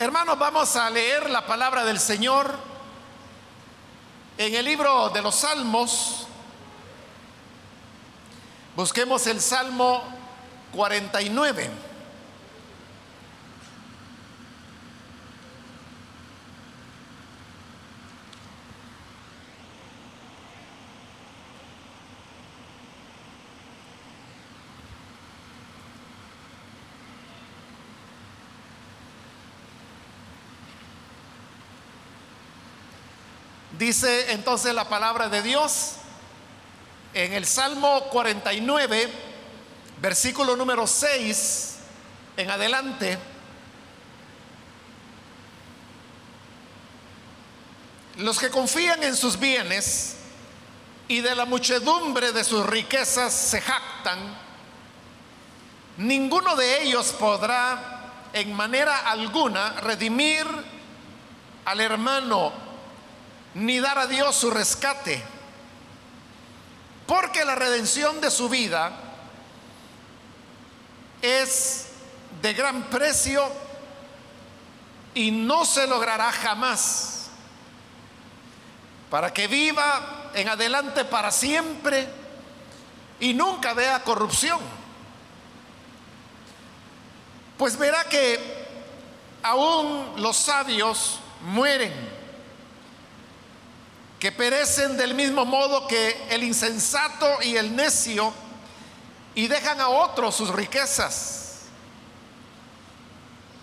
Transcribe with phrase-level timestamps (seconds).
[0.00, 2.56] Hermanos, vamos a leer la palabra del Señor
[4.36, 6.28] en el libro de los Salmos.
[8.76, 10.04] Busquemos el Salmo
[10.72, 11.87] 49.
[33.78, 35.92] Dice entonces la palabra de Dios
[37.14, 39.08] en el Salmo 49,
[40.00, 41.76] versículo número 6
[42.36, 43.16] en adelante.
[48.16, 50.16] Los que confían en sus bienes
[51.06, 54.18] y de la muchedumbre de sus riquezas se jactan,
[55.98, 60.48] ninguno de ellos podrá en manera alguna redimir
[61.64, 62.67] al hermano
[63.54, 65.22] ni dar a Dios su rescate,
[67.06, 68.92] porque la redención de su vida
[71.22, 71.88] es
[72.42, 73.50] de gran precio
[75.14, 77.30] y no se logrará jamás,
[79.10, 82.08] para que viva en adelante para siempre
[83.20, 84.60] y nunca vea corrupción.
[87.56, 88.38] Pues verá que
[89.42, 92.17] aún los sabios mueren
[94.18, 98.32] que perecen del mismo modo que el insensato y el necio
[99.34, 101.60] y dejan a otros sus riquezas.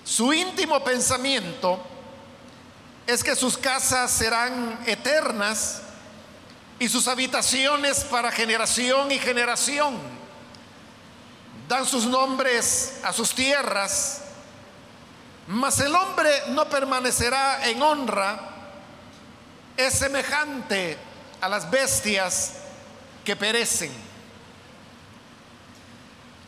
[0.05, 1.79] Su íntimo pensamiento
[3.05, 5.81] es que sus casas serán eternas
[6.79, 9.97] y sus habitaciones para generación y generación.
[11.67, 14.21] Dan sus nombres a sus tierras,
[15.47, 18.54] mas el hombre no permanecerá en honra
[19.77, 20.97] es semejante
[21.41, 22.53] a las bestias
[23.23, 23.91] que perecen.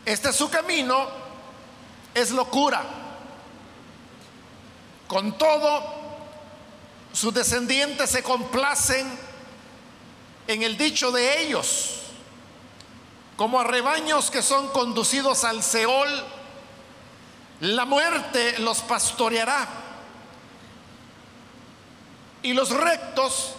[0.06, 1.08] Este es su camino,
[2.14, 2.84] es locura.
[5.08, 5.84] Con todo,
[7.12, 9.08] sus descendientes se complacen
[10.48, 12.02] en el dicho de ellos,
[13.36, 16.10] como a rebaños que son conducidos al Seol,
[17.60, 19.87] la muerte los pastoreará
[22.44, 23.56] y los rectos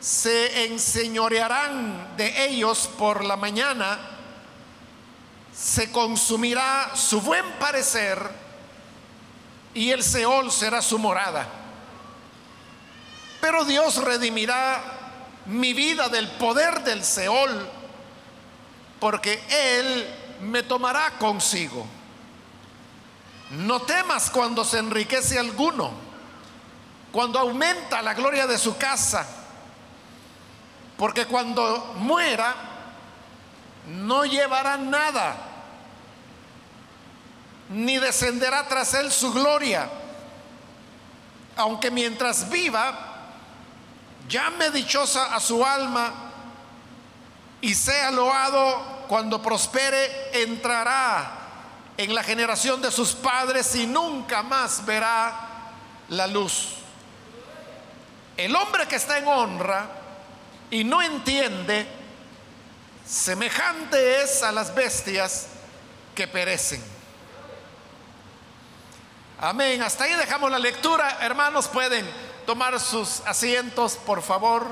[0.00, 3.98] se enseñorearán de ellos por la mañana,
[5.56, 8.18] se consumirá su buen parecer
[9.72, 11.46] y el Seol será su morada.
[13.40, 14.82] Pero Dios redimirá
[15.46, 17.68] mi vida del poder del Seol,
[19.00, 20.06] porque Él
[20.42, 21.86] me tomará consigo.
[23.50, 26.03] No temas cuando se enriquece alguno
[27.14, 29.24] cuando aumenta la gloria de su casa,
[30.96, 32.52] porque cuando muera
[33.86, 35.36] no llevará nada,
[37.68, 39.88] ni descenderá tras él su gloria,
[41.54, 42.98] aunque mientras viva,
[44.28, 46.12] llame dichosa a su alma
[47.60, 51.30] y sea loado cuando prospere, entrará
[51.96, 55.70] en la generación de sus padres y nunca más verá
[56.08, 56.78] la luz.
[58.36, 59.86] El hombre que está en honra
[60.70, 61.86] y no entiende,
[63.06, 65.46] semejante es a las bestias
[66.14, 66.82] que perecen.
[69.40, 69.82] Amén.
[69.82, 71.18] Hasta ahí dejamos la lectura.
[71.20, 72.08] Hermanos, pueden
[72.46, 74.66] tomar sus asientos, por favor.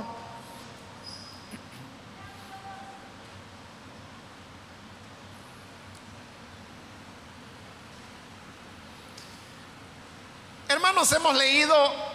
[10.68, 12.11] Hermanos, hemos leído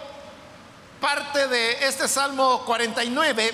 [1.00, 3.52] parte de este Salmo 49,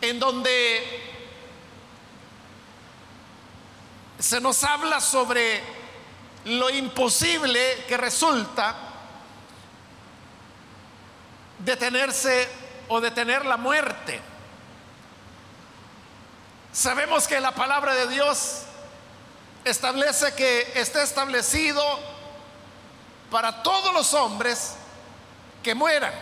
[0.00, 1.10] en donde
[4.18, 5.62] se nos habla sobre
[6.44, 8.76] lo imposible que resulta
[11.58, 12.48] detenerse
[12.88, 14.20] o detener la muerte.
[16.72, 18.62] Sabemos que la palabra de Dios
[19.64, 21.82] establece que está establecido
[23.30, 24.76] para todos los hombres
[25.62, 26.12] que mueran.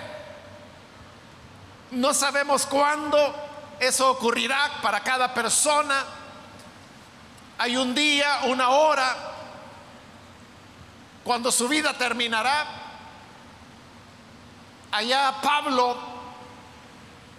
[1.90, 3.35] No sabemos cuándo
[3.81, 6.05] eso ocurrirá para cada persona.
[7.58, 9.17] Hay un día, una hora,
[11.25, 12.67] cuando su vida terminará.
[14.90, 15.96] Allá Pablo,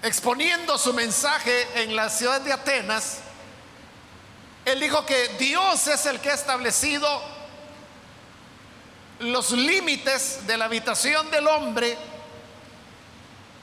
[0.01, 3.19] exponiendo su mensaje en la ciudad de Atenas,
[4.65, 7.38] él dijo que Dios es el que ha establecido
[9.19, 11.97] los límites de la habitación del hombre,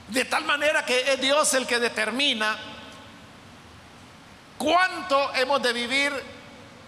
[0.09, 2.57] de tal manera que es Dios el que determina
[4.59, 6.13] cuánto hemos de vivir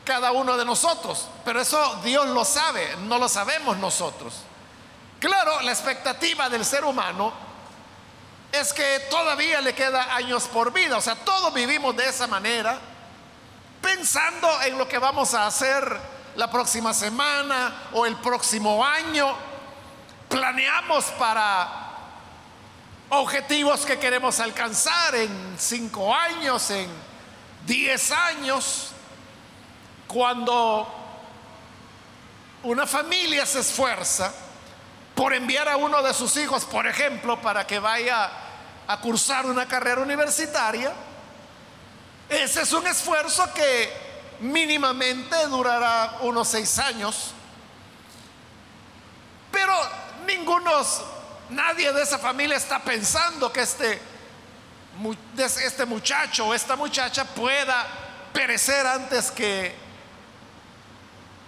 [0.04, 1.28] cada uno de nosotros.
[1.44, 4.34] Pero eso Dios lo sabe, no lo sabemos nosotros.
[5.18, 7.32] Claro, la expectativa del ser humano
[8.52, 10.96] es que todavía le queda años por vida.
[10.96, 12.78] O sea, todos vivimos de esa manera,
[13.82, 19.34] pensando en lo que vamos a hacer la próxima semana o el próximo año.
[20.28, 21.68] Planeamos para
[23.10, 26.88] objetivos que queremos alcanzar en cinco años, en
[27.66, 28.90] diez años.
[30.06, 30.86] Cuando
[32.62, 34.32] una familia se esfuerza
[35.14, 38.30] por enviar a uno de sus hijos, por ejemplo, para que vaya
[38.86, 40.92] a cursar una carrera universitaria,
[42.28, 44.07] ese es un esfuerzo que
[44.40, 47.32] mínimamente durará unos seis años.
[49.50, 49.74] Pero
[50.26, 50.70] ninguno,
[51.50, 54.00] nadie de esa familia está pensando que este,
[55.36, 57.86] este muchacho o esta muchacha pueda
[58.32, 59.74] perecer antes que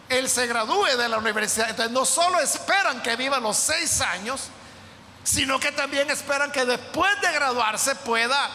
[0.08, 1.70] él se gradúe de la universidad.
[1.70, 4.48] Entonces no solo esperan que viva los seis años,
[5.22, 8.50] sino que también esperan que después de graduarse pueda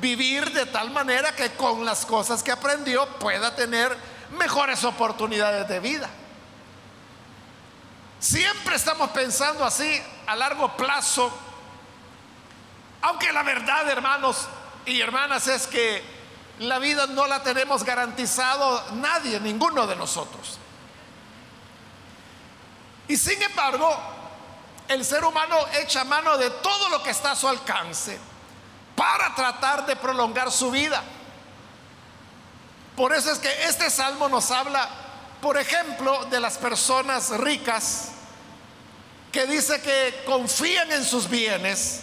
[0.00, 3.96] vivir de tal manera que con las cosas que aprendió pueda tener
[4.38, 6.08] mejores oportunidades de vida.
[8.18, 11.30] Siempre estamos pensando así a largo plazo,
[13.02, 14.48] aunque la verdad, hermanos
[14.86, 16.02] y hermanas, es que
[16.58, 20.58] la vida no la tenemos garantizado nadie, ninguno de nosotros.
[23.08, 23.94] Y sin embargo,
[24.88, 28.18] el ser humano echa mano de todo lo que está a su alcance
[28.94, 31.02] para tratar de prolongar su vida.
[32.96, 34.88] Por eso es que este salmo nos habla,
[35.40, 38.10] por ejemplo, de las personas ricas
[39.32, 42.02] que dice que confían en sus bienes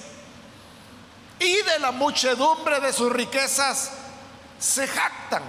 [1.40, 3.92] y de la muchedumbre de sus riquezas
[4.60, 5.44] se jactan.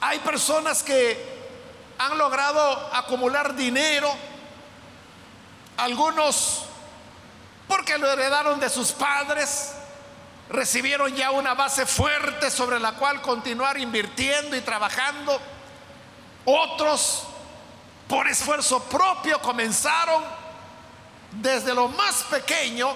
[0.00, 1.38] Hay personas que
[1.96, 2.60] han logrado
[2.92, 4.12] acumular dinero,
[5.76, 6.64] algunos
[7.70, 9.70] porque lo heredaron de sus padres,
[10.48, 15.40] recibieron ya una base fuerte sobre la cual continuar invirtiendo y trabajando,
[16.44, 17.28] otros
[18.08, 20.24] por esfuerzo propio comenzaron
[21.30, 22.92] desde lo más pequeño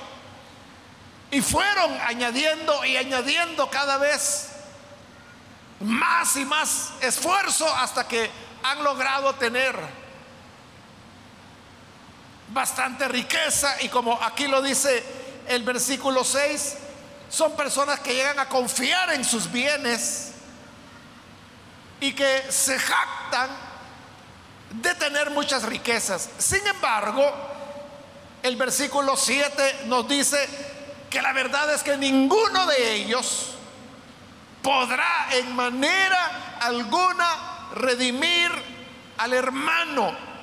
[1.30, 4.48] y fueron añadiendo y añadiendo cada vez
[5.78, 8.28] más y más esfuerzo hasta que
[8.64, 10.03] han logrado tener
[12.54, 15.04] bastante riqueza y como aquí lo dice
[15.48, 16.76] el versículo 6,
[17.28, 20.32] son personas que llegan a confiar en sus bienes
[22.00, 23.50] y que se jactan
[24.70, 26.30] de tener muchas riquezas.
[26.38, 27.24] Sin embargo,
[28.42, 30.48] el versículo 7 nos dice
[31.10, 33.54] que la verdad es que ninguno de ellos
[34.62, 38.50] podrá en manera alguna redimir
[39.18, 40.33] al hermano.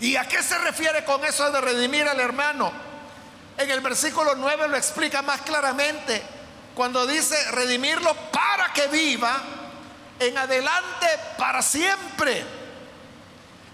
[0.00, 2.70] ¿Y a qué se refiere con eso de redimir al hermano?
[3.56, 6.22] En el versículo 9 lo explica más claramente
[6.74, 9.36] cuando dice redimirlo para que viva
[10.20, 11.06] en adelante
[11.36, 12.44] para siempre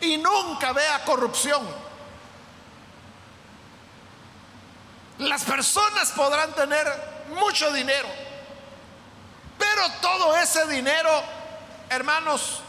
[0.01, 1.67] y nunca vea corrupción.
[5.19, 6.87] Las personas podrán tener
[7.29, 8.09] mucho dinero,
[9.59, 11.11] pero todo ese dinero
[11.91, 12.61] hermanos,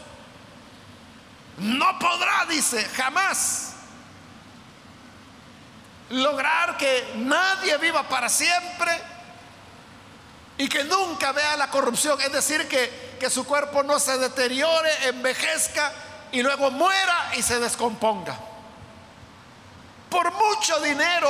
[1.58, 3.72] no podrá, dice, jamás
[6.10, 9.00] lograr que nadie viva para siempre
[10.58, 15.08] y que nunca vea la corrupción, es decir, que, que su cuerpo no se deteriore,
[15.08, 15.92] envejezca
[16.32, 18.38] y luego muera y se descomponga.
[20.08, 21.28] Por mucho dinero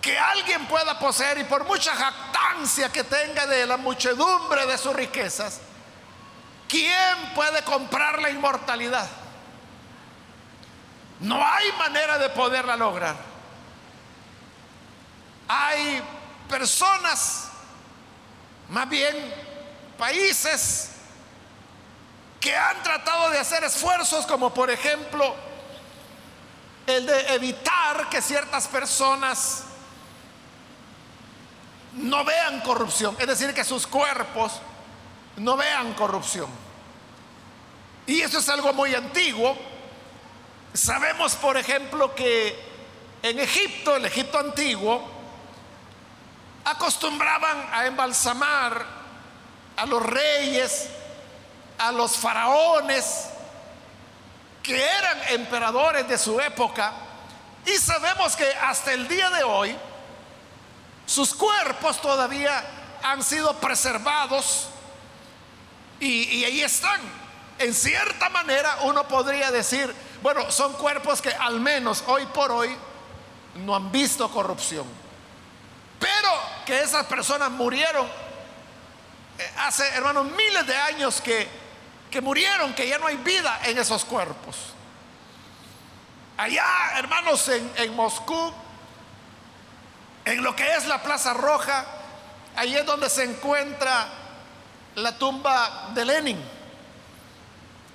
[0.00, 4.94] que alguien pueda poseer y por mucha jactancia que tenga de la muchedumbre de sus
[4.94, 5.60] riquezas,
[6.68, 9.08] ¿quién puede comprar la inmortalidad?
[11.20, 13.16] No hay manera de poderla lograr.
[15.48, 16.02] Hay
[16.48, 17.48] personas,
[18.68, 19.34] más bien
[19.96, 20.90] países,
[22.40, 25.34] que han tratado de hacer esfuerzos como por ejemplo
[26.86, 29.64] el de evitar que ciertas personas
[31.94, 34.52] no vean corrupción, es decir, que sus cuerpos
[35.38, 36.48] no vean corrupción.
[38.06, 39.56] Y eso es algo muy antiguo.
[40.72, 42.58] Sabemos, por ejemplo, que
[43.22, 45.02] en Egipto, el Egipto antiguo,
[46.64, 48.84] acostumbraban a embalsamar
[49.76, 50.88] a los reyes,
[51.78, 53.28] a los faraones,
[54.62, 56.92] que eran emperadores de su época
[57.64, 59.76] y sabemos que hasta el día de hoy
[61.06, 62.64] sus cuerpos todavía
[63.02, 64.68] han sido preservados
[66.00, 67.00] y, ahí están.
[67.58, 72.74] En cierta manera uno podría decir, bueno, son cuerpos que al menos hoy por hoy
[73.56, 74.86] no han visto corrupción.
[75.98, 76.28] Pero
[76.64, 78.06] que esas personas murieron
[79.38, 81.48] eh, hace, hermanos, miles de años que,
[82.10, 84.56] que murieron, que ya no hay vida en esos cuerpos.
[86.36, 88.52] Allá, hermanos, en, en Moscú,
[90.24, 91.84] en lo que es la Plaza Roja,
[92.54, 94.08] ahí es donde se encuentra
[94.98, 96.44] la tumba de Lenin,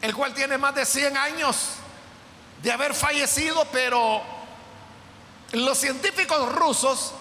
[0.02, 1.76] el cual tiene más de 100 años
[2.62, 4.22] de haber fallecido, pero
[5.52, 7.14] los científicos rusos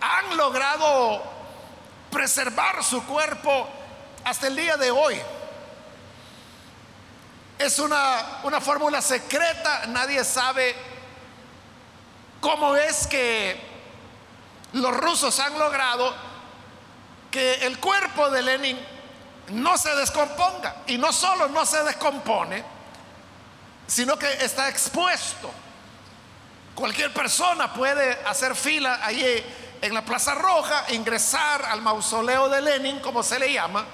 [0.00, 1.22] han logrado
[2.10, 3.68] preservar su cuerpo
[4.24, 5.20] hasta el día de hoy.
[7.58, 10.74] Es una, una fórmula secreta, nadie sabe
[12.40, 13.60] cómo es que
[14.72, 16.14] los rusos han logrado
[17.30, 18.93] que el cuerpo de Lenin
[19.48, 20.76] no se descomponga.
[20.86, 22.64] Y no solo no se descompone,
[23.86, 25.50] sino que está expuesto.
[26.74, 29.44] Cualquier persona puede hacer fila allí
[29.80, 33.84] en la Plaza Roja, ingresar al mausoleo de Lenin, como se le llama.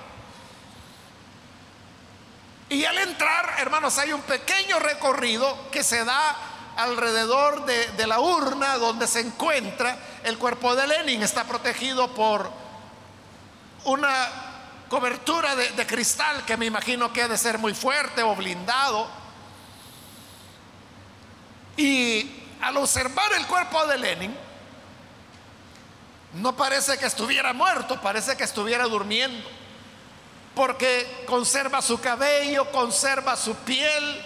[2.69, 6.37] Y al entrar, hermanos, hay un pequeño recorrido que se da
[6.77, 11.23] alrededor de, de la urna donde se encuentra el cuerpo de Lenin.
[11.23, 12.51] Está protegido por
[13.85, 14.50] una
[14.91, 19.09] cobertura de, cristal que me imagino que ha de ser muy fuerte o blindado.
[21.77, 22.29] Y
[22.61, 24.37] al observar el cuerpo de Lenin,
[26.35, 29.49] no parece que estuviera muerto, parece que estuviera durmiendo,
[30.57, 34.21] porque conserva su cabello, conserva su piel,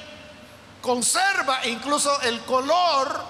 [0.80, 3.22] conserva incluso el color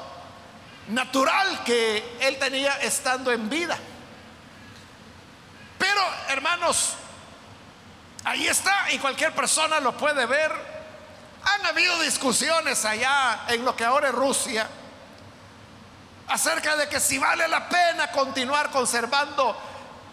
[0.89, 3.77] natural que él tenía estando en vida.
[5.79, 6.95] Pero, hermanos,
[8.25, 10.53] Ahí está y cualquier persona lo puede ver.
[11.45, 14.67] Han habido discusiones allá en lo que ahora es Rusia
[16.29, 19.57] acerca de que si vale la pena continuar conservando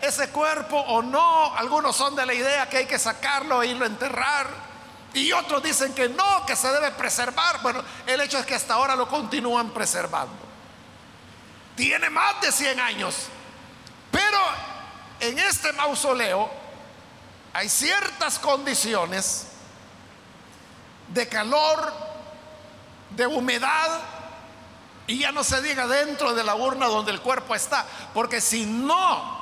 [0.01, 1.56] ese cuerpo o no.
[1.56, 4.48] Algunos son de la idea que hay que sacarlo e irlo a enterrar.
[5.13, 7.62] Y otros dicen que no, que se debe preservar.
[7.62, 10.36] Bueno, el hecho es que hasta ahora lo continúan preservando.
[11.75, 13.15] Tiene más de 100 años.
[14.12, 14.39] Pero
[15.20, 16.61] en este mausoleo
[17.53, 19.48] hay ciertas condiciones
[21.10, 21.93] de calor,
[23.12, 24.00] de humedad,
[25.08, 28.65] y ya no se diga dentro de la urna donde el cuerpo está, porque si
[28.65, 29.41] no,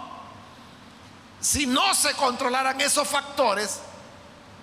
[1.40, 3.80] si no se controlaran esos factores,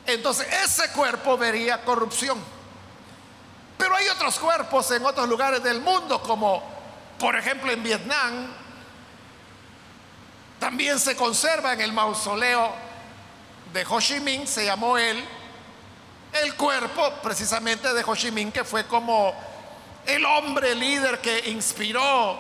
[0.06, 2.42] entonces ese cuerpo vería corrupción.
[3.78, 6.62] Pero hay otros cuerpos en otros lugares del mundo, como
[7.18, 8.48] por ejemplo en Vietnam,
[10.58, 12.86] también se conserva en el mausoleo
[13.76, 15.23] de Ho Chi Minh, se llamó él,
[16.33, 19.35] el cuerpo precisamente de Ho Chi Minh, que fue como
[20.06, 22.38] el hombre líder que inspiró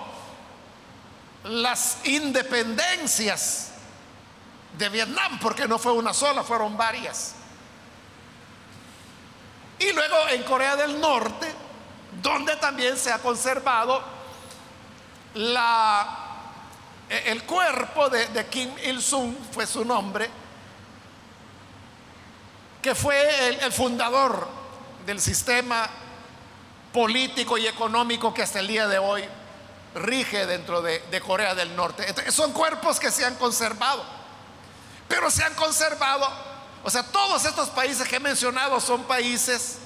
[1.44, 3.72] las independencias
[4.78, 7.34] de Vietnam, porque no fue una sola, fueron varias.
[9.78, 11.52] Y luego en Corea del Norte,
[12.22, 14.02] donde también se ha conservado
[15.34, 16.16] la,
[17.10, 20.30] el cuerpo de, de Kim Il-sung, fue su nombre,
[22.86, 24.46] que fue el, fundador
[25.06, 25.90] del sistema
[26.92, 29.24] político y económico que hasta el día de hoy
[29.96, 32.06] rige dentro de, Corea del Norte.
[32.30, 34.04] son cuerpos que se han conservado,
[35.08, 36.28] pero se han conservado,
[36.84, 39.78] o sea, todos estos países que he mencionado son países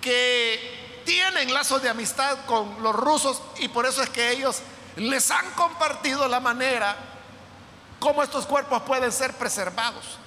[0.00, 4.62] que tienen lazos de amistad con los rusos y por eso es que ellos
[4.96, 6.96] les han compartido la manera
[7.98, 10.18] como estos cuerpos pueden ser preservados.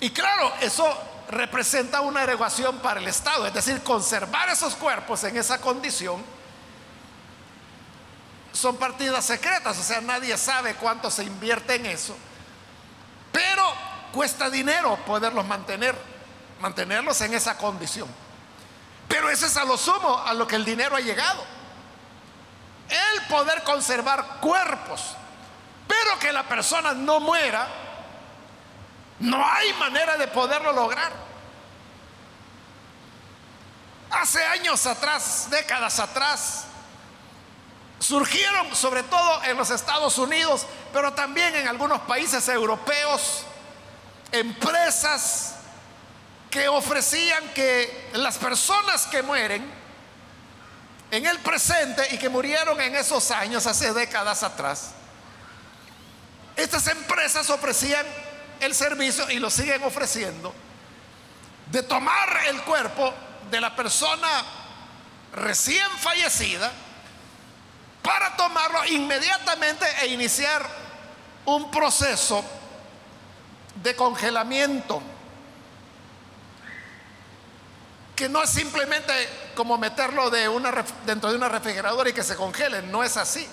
[0.00, 0.86] Y claro, eso
[1.28, 6.24] representa una erogación para el Estado, es decir, conservar esos cuerpos en esa condición
[8.52, 12.16] son partidas secretas, o sea, nadie sabe cuánto se invierte en eso,
[13.30, 13.62] pero
[14.12, 15.96] cuesta dinero poderlos mantener,
[16.60, 18.08] mantenerlos en esa condición.
[19.08, 21.44] Pero eso es a lo sumo a lo que el dinero ha llegado.
[22.88, 25.14] El poder conservar cuerpos,
[25.86, 27.66] pero que la persona no muera
[29.20, 31.12] no hay manera de poderlo lograr.
[34.10, 36.64] Hace años atrás, décadas atrás,
[37.98, 43.44] surgieron sobre todo en los Estados Unidos, pero también en algunos países europeos,
[44.32, 45.56] empresas
[46.50, 49.70] que ofrecían que las personas que mueren
[51.10, 54.92] en el presente y que murieron en esos años, hace décadas atrás,
[56.56, 58.06] estas empresas ofrecían
[58.60, 60.54] el servicio y lo siguen ofreciendo
[61.70, 63.12] de tomar el cuerpo
[63.50, 64.28] de la persona
[65.34, 66.70] recién fallecida
[68.02, 70.66] para tomarlo inmediatamente e iniciar
[71.44, 72.44] un proceso
[73.82, 75.02] de congelamiento
[78.16, 79.12] que no es simplemente
[79.54, 83.46] como meterlo de una, dentro de una refrigeradora y que se congele, no es así,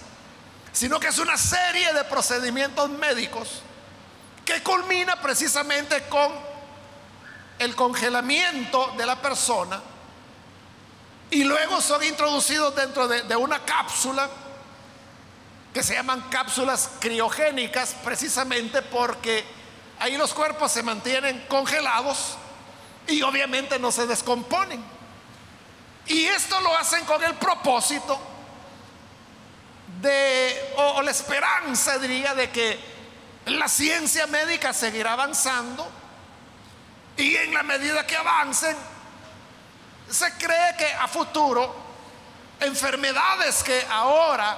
[0.74, 3.62] sino que es una serie de procedimientos médicos
[4.48, 6.32] que culmina precisamente con
[7.60, 9.82] el congelamiento de la persona
[11.30, 14.30] y luego son introducidos dentro de, una cápsula
[15.74, 19.44] que se llaman cápsulas criogénicas precisamente porque
[20.00, 22.38] ahí los cuerpos se mantienen congelados
[23.06, 24.82] y obviamente no se descomponen.
[26.06, 28.18] Y esto lo hacen con el propósito
[30.02, 32.97] de, o, la esperanza, diría, de que
[33.48, 35.88] la ciencia médica seguirá avanzando
[37.16, 38.76] y en la medida que avancen,
[40.10, 41.76] se cree que a futuro
[42.60, 44.58] enfermedades que ahora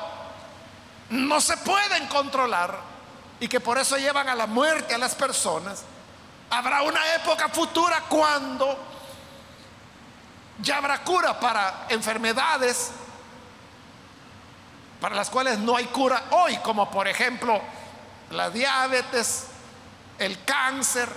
[1.09, 2.77] no se pueden controlar
[3.39, 5.83] y que por eso llevan a la muerte a las personas,
[6.49, 8.75] Habrá una época futura cuando
[10.61, 12.91] ya habrá cura para enfermedades
[14.99, 17.61] para las cuales no hay cura hoy, como por ejemplo
[18.31, 19.45] la diabetes,
[20.17, 21.09] el cáncer.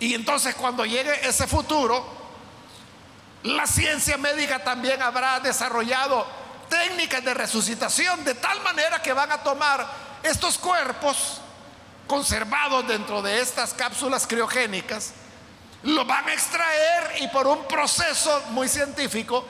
[0.00, 2.16] Y entonces cuando llegue ese futuro,
[3.42, 6.26] la ciencia médica también habrá desarrollado
[6.68, 9.86] técnicas de resucitación de tal manera que van a tomar
[10.22, 11.40] estos cuerpos
[12.06, 15.12] conservados dentro de estas cápsulas criogénicas,
[15.82, 19.44] lo van a extraer y por un proceso muy científico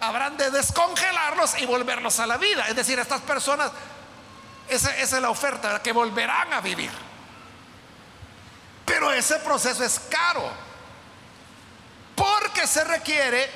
[0.00, 2.66] habrán de descongelarlos y volverlos a la vida.
[2.68, 3.72] Es decir, estas personas,
[4.74, 6.90] esa, es la oferta, que volverán a vivir.
[8.84, 10.50] Pero ese proceso es caro,
[12.14, 13.50] porque se requiere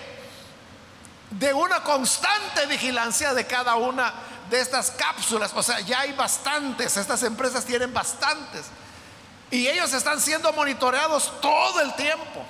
[1.30, 4.12] de una constante vigilancia de cada una
[4.48, 5.52] de estas cápsulas.
[5.54, 8.66] O sea, ya hay bastantes, estas empresas tienen bastantes.
[9.50, 12.44] Y ellos están siendo monitoreados todo el tiempo.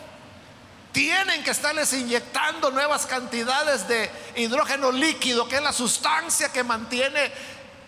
[0.92, 7.32] Tienen que estarles inyectando nuevas cantidades de hidrógeno líquido, que es la sustancia que mantiene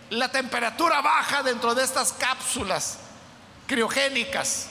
[0.09, 2.97] la temperatura baja dentro de estas cápsulas
[3.67, 4.67] criogénicas.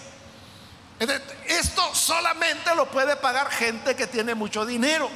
[1.46, 5.08] Esto solamente lo puede pagar gente que tiene mucho dinero.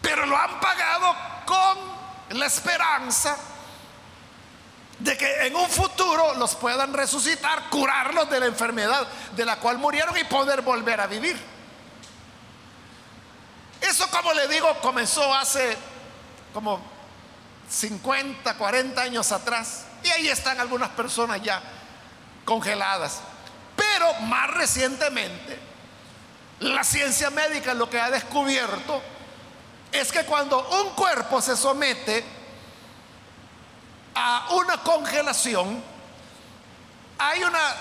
[0.00, 3.36] Pero lo han pagado con la esperanza
[4.98, 9.78] de que en un futuro los puedan resucitar, curarlos de la enfermedad de la cual
[9.78, 11.40] murieron y poder volver a vivir.
[13.80, 15.76] Eso, como le digo, comenzó hace
[16.52, 16.80] como
[17.70, 19.84] 50, 40 años atrás.
[20.02, 21.62] Y ahí están algunas personas ya
[22.44, 23.20] congeladas.
[23.76, 25.58] Pero más recientemente,
[26.60, 29.00] la ciencia médica lo que ha descubierto
[29.92, 32.24] es que cuando un cuerpo se somete
[34.14, 35.82] a una congelación,
[37.18, 37.74] hay una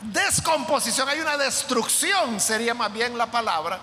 [0.00, 3.78] descomposición, hay una destrucción, sería más bien la palabra,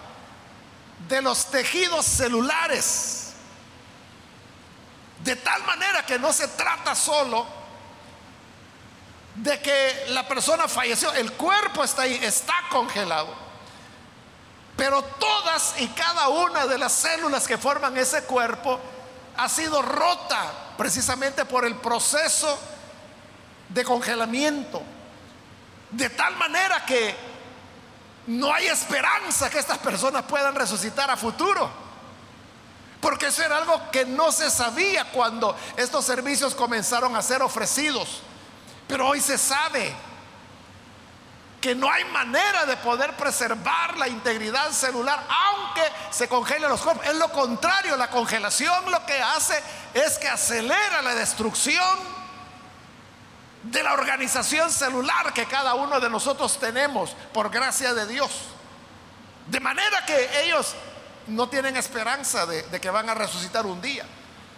[1.07, 3.24] de los tejidos celulares.
[5.25, 7.45] De tal manera que no se trata solo
[9.35, 13.45] de que la persona falleció, el cuerpo está ahí, está congelado
[14.75, 18.79] pero todas y cada una de las células que forman ese cuerpo
[19.37, 22.57] ha sido rota precisamente por el proceso
[23.69, 24.81] de congelamiento.
[25.91, 27.15] De tal manera que
[28.27, 31.84] no hay esperanza que estas personas puedan resucitar a futuro.
[33.05, 38.23] Porque eso era algo que no se sabía cuando estos servicios comenzaron a ser ofrecidos.
[38.87, 39.93] Pero hoy se sabe
[41.61, 47.05] que no hay manera de poder preservar la integridad celular, aunque se congelen los cuerpos.
[47.05, 49.61] Es lo contrario, la congelación lo que hace
[49.93, 51.99] es que acelera la destrucción
[53.61, 58.31] de la organización celular que cada uno de nosotros tenemos por gracia de Dios.
[59.45, 60.73] De manera que ellos
[61.27, 64.05] no tienen esperanza de, que van a resucitar un día.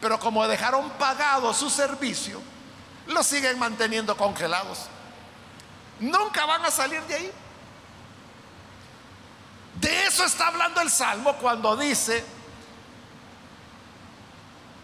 [0.02, 2.42] Pero como dejaron pagado su servicio,
[3.08, 4.88] lo siguen manteniendo congelados.
[6.00, 7.32] Nunca van a salir de ahí.
[9.76, 12.24] De eso está hablando el Salmo cuando dice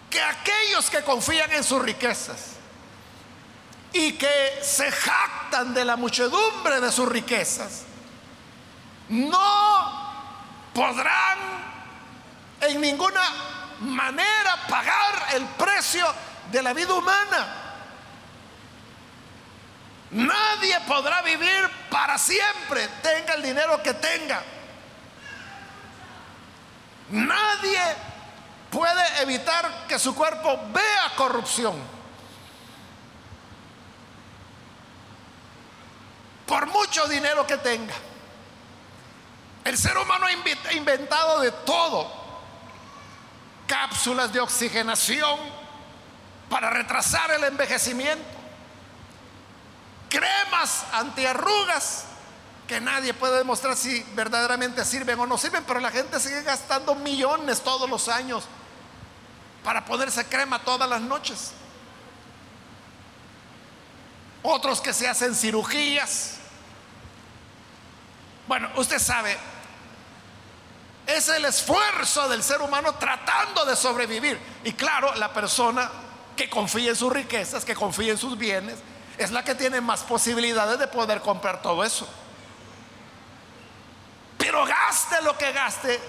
[0.09, 2.53] que aquellos que confían en sus riquezas
[3.91, 7.83] y que se jactan de la muchedumbre de sus riquezas,
[9.09, 10.13] no
[10.73, 11.72] podrán
[12.67, 13.21] en ninguna
[13.79, 16.05] manera pagar el precio
[16.51, 17.63] de la vida humana.
[20.11, 24.43] Nadie podrá vivir para siempre, tenga el dinero que tenga.
[27.09, 27.79] Nadie
[28.69, 31.75] puede evitar que su cuerpo vea corrupción.
[36.45, 37.95] Por mucho dinero que tenga.
[39.63, 42.22] El ser humano ha inventado de todo.
[43.73, 45.39] Cápsulas de oxigenación
[46.47, 48.23] para retrasar el envejecimiento.
[50.09, 52.05] Cremas antiarrugas
[52.67, 56.93] que nadie puede demostrar si verdaderamente sirven o no sirven, pero la gente sigue gastando
[56.93, 58.43] millones todos los años
[59.63, 61.53] para ponerse crema todas las noches.
[64.43, 66.35] Otros que se hacen cirugías.
[68.47, 69.35] Bueno, usted sabe,
[71.05, 74.39] es el esfuerzo del ser humano tratando de sobrevivir.
[74.63, 75.89] Y claro, la persona
[76.35, 78.77] que confía en sus riquezas, que confía en sus bienes,
[79.17, 82.07] es la que tiene más posibilidades de poder comprar todo eso.
[84.37, 85.99] Pero gaste lo que gaste,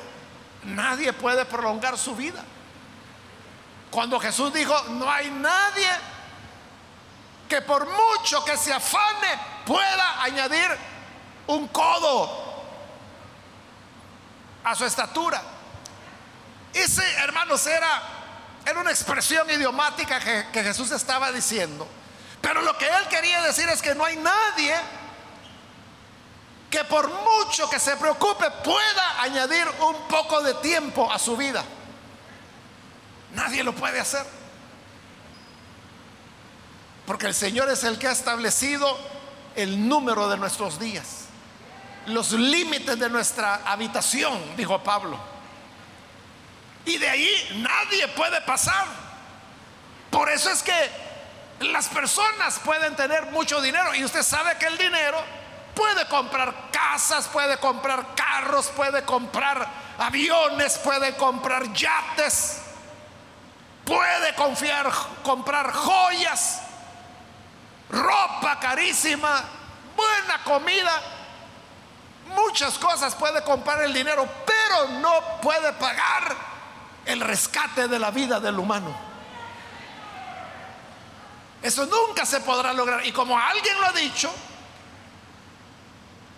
[0.64, 2.42] nadie puede prolongar su vida.
[3.90, 5.88] Cuando Jesús dijo, no hay nadie
[7.48, 10.66] que por mucho que se afane pueda añadir
[11.46, 12.43] un codo
[14.64, 15.40] a su estatura.
[16.72, 18.02] Ese, hermanos, era,
[18.64, 21.86] era una expresión idiomática que, que Jesús estaba diciendo.
[22.40, 24.74] Pero lo que él quería decir es que no hay nadie
[26.70, 31.62] que por mucho que se preocupe pueda añadir un poco de tiempo a su vida.
[33.34, 34.26] Nadie lo puede hacer.
[37.06, 38.98] Porque el Señor es el que ha establecido
[39.54, 41.23] el número de nuestros días
[42.06, 45.18] los límites de nuestra habitación, dijo Pablo.
[46.84, 48.86] Y de ahí nadie puede pasar.
[50.10, 50.90] Por eso es que
[51.60, 55.18] las personas pueden tener mucho dinero y usted sabe que el dinero
[55.74, 59.66] puede comprar casas, puede comprar carros, puede comprar
[59.98, 62.60] aviones, puede comprar yates,
[63.84, 64.90] puede confiar,
[65.22, 66.60] comprar joyas,
[67.90, 69.42] ropa carísima,
[69.96, 71.02] buena comida
[72.26, 76.36] muchas cosas puede comprar el dinero, pero no puede pagar
[77.04, 78.94] el rescate de la vida del humano.
[81.62, 83.06] Eso nunca se podrá lograr.
[83.06, 84.30] Y como alguien lo ha dicho,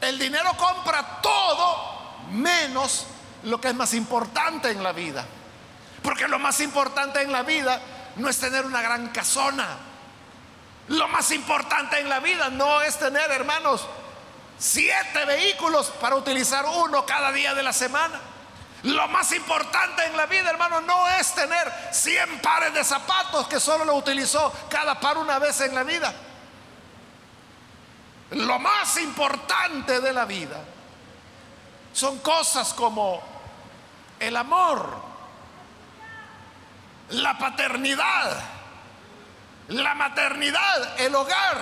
[0.00, 1.96] el dinero compra todo
[2.30, 3.06] menos
[3.42, 5.24] lo que es más importante en la vida.
[6.02, 7.80] Porque lo más importante en la vida
[8.16, 9.66] no es tener una gran casona.
[10.88, 13.84] Lo más importante en la vida no es tener, hermanos,
[14.58, 18.20] siete vehículos para utilizar uno cada día de la semana.
[18.82, 23.58] Lo más importante en la vida, hermano, no es tener 100 pares de zapatos que
[23.58, 26.14] solo lo utilizó cada par una vez en la vida.
[28.30, 30.58] Lo más importante de la vida
[31.92, 33.22] son cosas como
[34.20, 35.00] el amor,
[37.10, 38.38] la paternidad,
[39.68, 41.58] la maternidad, el hogar,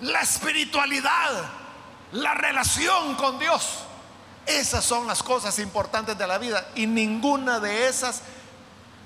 [0.00, 1.57] la espiritualidad,
[2.12, 3.80] la relación con Dios.
[4.46, 8.22] Esas son las cosas importantes de la vida y ninguna de esas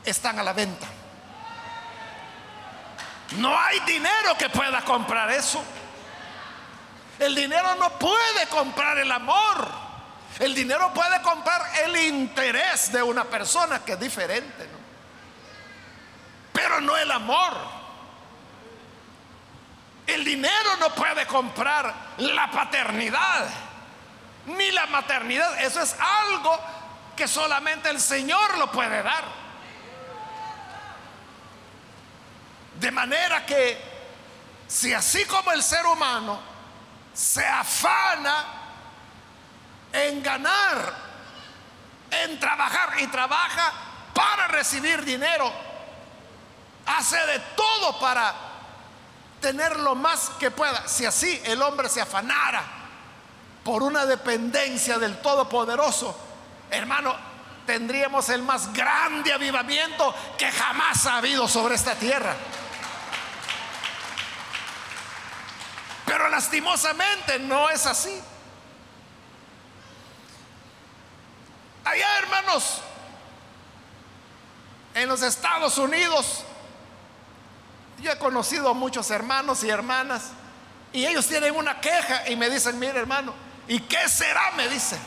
[0.05, 0.87] están a la venta.
[3.39, 5.63] No hay dinero que pueda comprar eso.
[7.19, 9.69] El dinero no puede comprar el amor.
[10.39, 14.67] El dinero puede comprar el interés de una persona que es diferente,
[16.53, 17.82] pero no el amor.
[20.13, 23.49] El dinero no puede comprar la paternidad
[24.47, 25.59] ni la maternidad.
[25.63, 26.59] Eso es algo
[27.17, 29.25] que solamente el Señor lo puede dar.
[32.75, 33.81] De manera que
[34.67, 36.41] si así como el ser humano
[37.15, 38.45] se afana
[39.93, 40.95] en ganar,
[42.11, 43.73] en trabajar y trabaja
[44.13, 45.53] para recibir dinero,
[46.87, 48.52] hace de todo para
[49.43, 50.89] tener lo más que pueda.
[50.89, 52.65] Si así el hombre se afanara
[53.63, 56.17] por una dependencia del Todopoderoso,
[56.71, 57.15] hermano,
[57.67, 62.35] tendríamos el más grande avivamiento que jamás ha habido sobre esta tierra.
[66.07, 68.19] Pero lastimosamente no es así.
[71.85, 72.81] Allá, hermanos,
[74.95, 76.45] en los Estados Unidos,
[78.03, 80.31] yo he conocido a muchos hermanos y hermanas
[80.93, 83.33] y ellos tienen una queja y me dicen, mire hermano,
[83.69, 84.53] ¿Y qué será?
[84.57, 84.99] Me dice.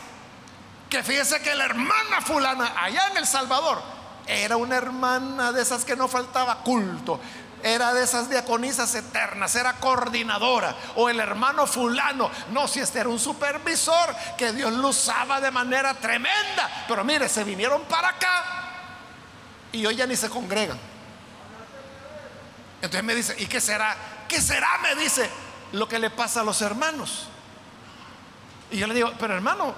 [0.88, 3.82] Que fíjese que la hermana fulana allá en El Salvador
[4.26, 7.20] era una hermana de esas que no faltaba culto.
[7.62, 10.74] Era de esas diaconisas eternas, era coordinadora.
[10.94, 12.30] O el hermano fulano.
[12.50, 16.84] No, si este era un supervisor que Dios lo usaba de manera tremenda.
[16.86, 18.44] Pero mire, se vinieron para acá
[19.72, 20.78] y hoy ya ni se congregan.
[22.86, 23.96] Entonces me dice, ¿y qué será?
[24.28, 24.78] ¿Qué será?
[24.78, 25.28] Me dice
[25.72, 27.26] lo que le pasa a los hermanos.
[28.70, 29.74] Y yo le digo, pero hermano,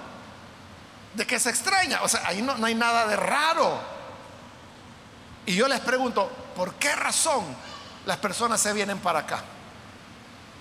[1.15, 2.03] ¿de qué se extraña?
[2.03, 3.81] O sea, ahí no, no hay nada de raro.
[5.47, 7.43] Y yo les pregunto, ¿por qué razón
[8.05, 9.43] las personas se vienen para acá?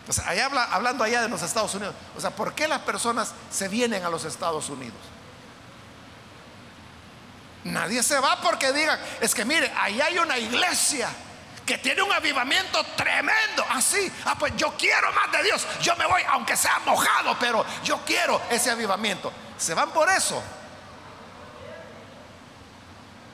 [0.08, 1.94] O sea, habla, hablando allá de los Estados Unidos.
[2.16, 4.96] O sea, ¿por qué las personas se vienen a los Estados Unidos?
[7.64, 11.10] Nadie se va porque digan, es que mire, ahí hay una iglesia
[11.68, 13.62] que tiene un avivamiento tremendo.
[13.68, 15.66] Así, ah, pues yo quiero más de Dios.
[15.82, 19.30] Yo me voy, aunque sea mojado, pero yo quiero ese avivamiento.
[19.58, 20.42] ¿Se van por eso?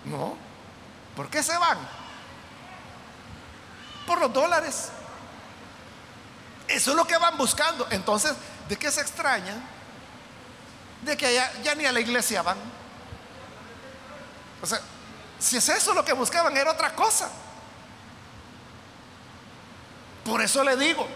[0.06, 0.36] No.
[1.14, 1.78] ¿Por qué se van?
[4.04, 4.88] Por los dólares.
[6.66, 7.86] Eso es lo que van buscando.
[7.90, 8.34] Entonces,
[8.68, 9.64] ¿de qué se extrañan?
[11.02, 12.58] De que ya, ya ni a la iglesia van.
[14.60, 14.80] O sea,
[15.38, 17.30] si es eso lo que buscaban, era otra cosa.
[20.24, 21.06] Por eso le digo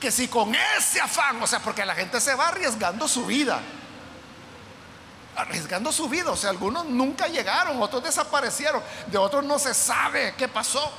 [0.00, 3.60] que si con ese afán, o sea, porque la gente se va arriesgando su vida,
[5.36, 10.34] arriesgando su vida, o sea, algunos nunca llegaron, otros desaparecieron, de otros no se sabe
[10.36, 10.90] qué pasó.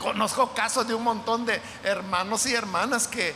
[0.00, 3.34] Conozco casos de un montón de hermanos y hermanas que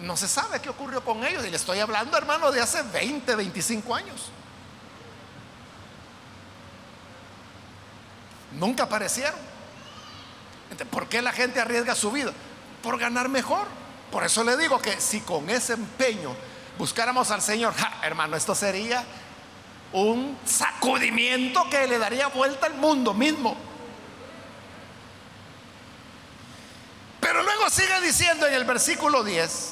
[0.00, 1.44] no se sabe qué ocurrió con ellos.
[1.44, 4.30] Y le estoy hablando, hermano, de hace 20, 25 años.
[8.52, 9.53] Nunca aparecieron.
[10.90, 12.32] ¿Por qué la gente arriesga su vida?
[12.82, 13.66] Por ganar mejor.
[14.10, 16.34] Por eso le digo que si con ese empeño
[16.78, 19.04] buscáramos al Señor, hermano, esto sería
[19.92, 23.56] un sacudimiento que le daría vuelta al mundo mismo.
[27.20, 29.70] Pero luego sigue diciendo en el versículo 10,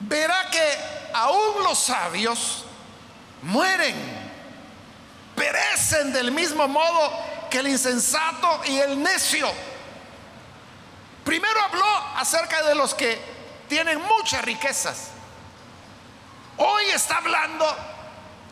[0.00, 0.78] verá que
[1.14, 2.64] aún los sabios
[3.42, 4.25] mueren
[5.36, 7.12] perecen del mismo modo
[7.50, 9.48] que el insensato y el necio.
[11.24, 13.20] Primero habló acerca de los que
[13.68, 15.10] tienen muchas riquezas.
[16.56, 17.66] Hoy está hablando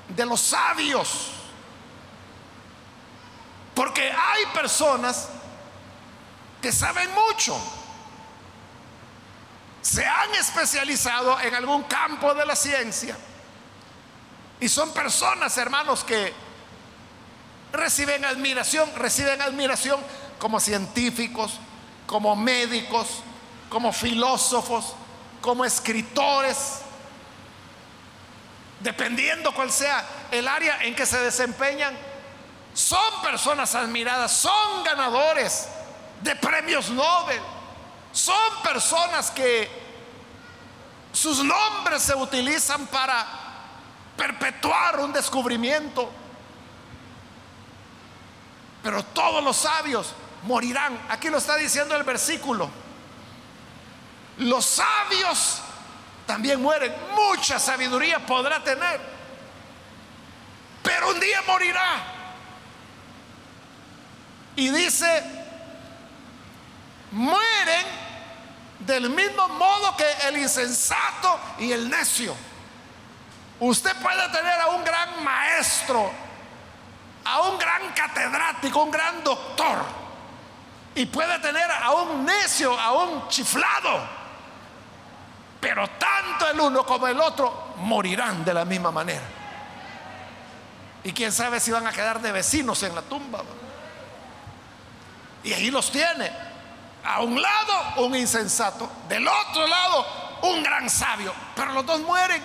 [0.08, 1.30] de los sabios.
[3.74, 5.28] Porque hay personas
[6.60, 7.56] que saben mucho.
[9.82, 13.16] Se han especializado en algún campo de la ciencia.
[14.60, 16.32] Y son personas, hermanos, que
[17.74, 20.00] reciben admiración, reciben admiración
[20.38, 21.58] como científicos,
[22.06, 23.22] como médicos,
[23.68, 24.94] como filósofos,
[25.40, 26.80] como escritores,
[28.80, 31.96] dependiendo cuál sea el área en que se desempeñan,
[32.72, 35.68] son personas admiradas, son ganadores
[36.22, 37.40] de premios Nobel,
[38.12, 39.68] son personas que
[41.12, 43.26] sus nombres se utilizan para
[44.16, 46.10] perpetuar un descubrimiento
[48.84, 51.00] pero todos los sabios morirán.
[51.08, 52.70] Aquí lo está diciendo el versículo.
[54.36, 55.62] Los sabios
[56.26, 56.94] también mueren.
[57.14, 59.00] Mucha sabiduría podrá tener.
[60.82, 62.04] Pero un día morirá.
[64.56, 65.22] Y dice,
[67.10, 67.86] mueren
[68.80, 72.36] del mismo modo que el insensato y el necio.
[73.60, 76.23] Usted puede tener a un gran maestro
[77.24, 79.84] a un gran catedrático, un gran doctor,
[80.94, 84.00] y puede tener a un necio, a un chiflado,
[85.60, 89.24] pero tanto el uno como el otro morirán de la misma manera.
[91.02, 93.42] Y quién sabe si van a quedar de vecinos en la tumba.
[95.42, 96.30] Y ahí los tiene.
[97.04, 100.06] A un lado un insensato, del otro lado
[100.42, 102.42] un gran sabio, pero los dos mueren.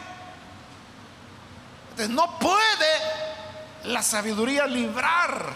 [1.91, 3.28] Entonces no puede
[3.85, 5.53] la sabiduría librar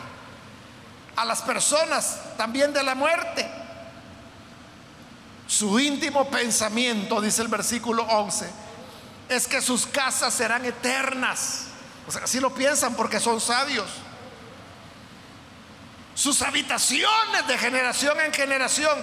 [1.15, 3.49] a las personas también de la muerte.
[5.47, 8.49] Su íntimo pensamiento, dice el versículo 11,
[9.29, 11.65] es que sus casas serán eternas.
[12.21, 13.87] Así lo piensan porque son sabios.
[16.15, 18.97] Sus habitaciones de generación en generación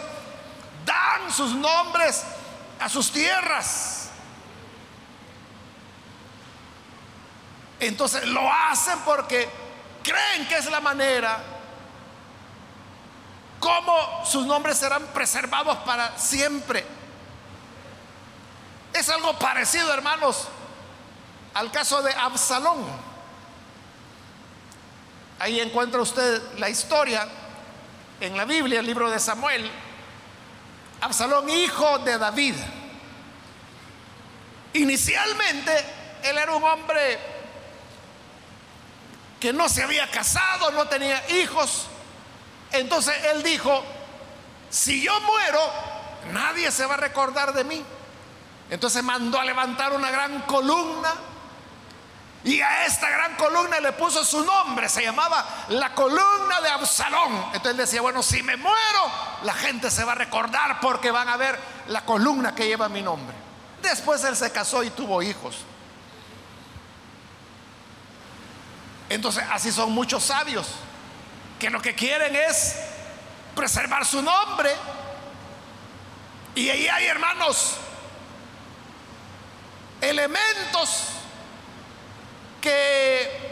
[0.84, 2.22] dan sus nombres
[2.78, 3.99] a sus tierras.
[7.80, 9.48] Entonces lo hacen porque
[10.02, 11.38] creen que es la manera
[13.60, 16.84] cómo sus nombres serán preservados para siempre.
[18.92, 20.48] Es algo parecido, hermanos,
[21.54, 22.84] al caso de Absalón.
[25.38, 27.26] Ahí encuentra usted la historia
[28.20, 29.70] en la Biblia, el libro de Samuel.
[31.00, 32.54] Absalón, hijo de David.
[34.74, 35.72] Inicialmente,
[36.22, 37.18] él era un hombre
[39.40, 41.86] que no se había casado, no tenía hijos.
[42.72, 43.82] Entonces él dijo,
[44.68, 45.60] si yo muero,
[46.32, 47.84] nadie se va a recordar de mí.
[48.68, 51.12] Entonces mandó a levantar una gran columna
[52.44, 57.34] y a esta gran columna le puso su nombre, se llamaba la columna de Absalón.
[57.46, 59.10] Entonces él decía, bueno, si me muero,
[59.42, 63.02] la gente se va a recordar porque van a ver la columna que lleva mi
[63.02, 63.36] nombre.
[63.82, 65.56] Después él se casó y tuvo hijos.
[69.10, 70.68] Entonces así son muchos sabios
[71.58, 72.76] que lo que quieren es
[73.54, 74.70] preservar su nombre.
[76.54, 77.74] Y ahí hay, hermanos,
[80.00, 81.06] elementos
[82.60, 83.50] que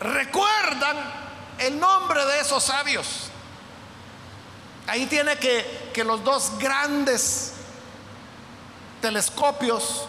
[0.00, 0.96] recuerdan
[1.58, 3.30] el nombre de esos sabios.
[4.88, 7.52] Ahí tiene que, que los dos grandes
[9.00, 10.08] telescopios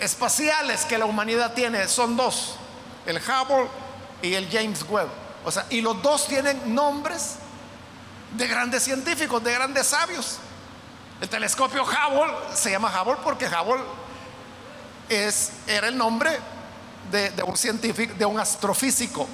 [0.00, 2.56] espaciales que la humanidad tiene son dos,
[3.06, 3.68] el Hubble
[4.22, 5.08] y el James Webb.
[5.44, 7.36] O sea, y los dos tienen nombres
[8.36, 10.38] de grandes científicos, de grandes sabios.
[11.20, 13.82] El telescopio Hubble se llama Hubble porque Hubble
[15.08, 16.38] es, era el nombre
[17.10, 19.26] de, un científico, de un astrofísico.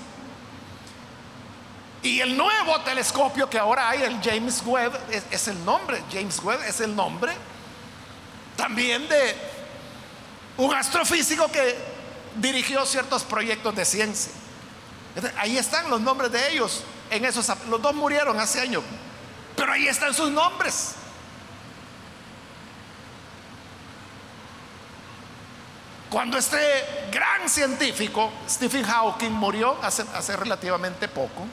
[2.03, 4.93] Y el nuevo telescopio que ahora hay, el James Webb,
[5.31, 7.35] es el nombre, James Webb es el nombre
[8.57, 9.37] también de
[10.57, 11.77] un astrofísico que
[12.37, 14.33] dirigió ciertos proyectos de ciencia.
[15.37, 16.83] Ahí están los nombres de ellos.
[17.11, 18.83] En esos, los dos murieron hace años,
[19.57, 20.95] pero ahí están sus nombres.
[26.11, 26.57] Cuando este
[27.11, 31.47] gran científico, Stephen Hawking, murió hace, relativamente poco,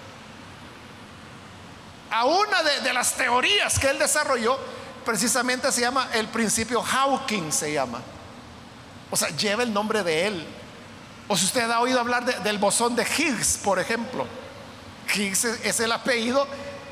[2.12, 4.60] a una de las teorías que él desarrolló,
[5.04, 8.02] precisamente se llama el principio Hawking, se llama.
[9.12, 10.48] O sea, lleva el nombre de él.
[11.28, 14.26] O si usted ha oído hablar del bosón de Higgs, por ejemplo.
[15.14, 16.48] Higgs es, el apellido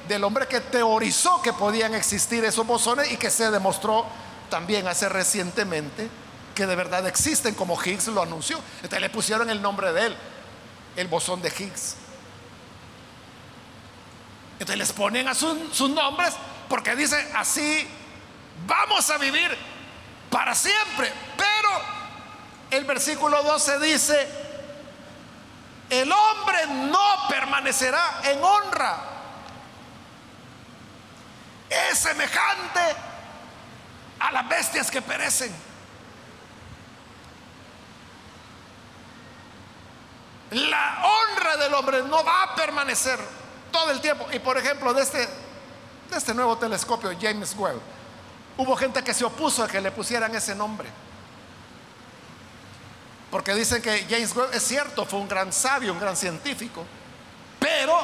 [0.07, 4.05] del hombre que teorizó que podían existir esos bosones y que se demostró
[4.49, 6.09] también hace recientemente
[6.55, 8.59] que de verdad existen, como Higgs lo anunció.
[8.77, 10.17] Entonces le pusieron el nombre de él,
[10.97, 11.95] el bosón de Higgs.
[14.53, 16.33] Entonces les ponen a sus nombres
[16.67, 17.87] porque dice así
[18.67, 19.49] vamos a vivir
[20.29, 21.11] para siempre.
[21.37, 21.98] Pero
[22.71, 24.27] el versículo 12 dice,
[25.89, 28.97] el hombre no permanecerá en honra.
[31.69, 32.79] Es semejante
[34.19, 35.53] a las bestias que perecen.
[40.51, 43.19] La honra del hombre no va a permanecer
[43.71, 44.27] todo el tiempo.
[44.31, 47.79] Y por ejemplo, de este, de este nuevo telescopio, James Webb,
[48.57, 50.89] hubo gente que se opuso a que le pusieran ese nombre.
[53.31, 56.83] Porque dicen que James Webb es cierto, fue un gran sabio, un gran científico,
[57.59, 57.99] pero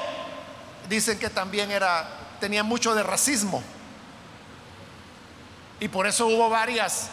[0.88, 2.08] dicen que también era
[2.40, 3.64] tenía mucho de racismo.
[5.80, 7.10] Y por eso hubo varias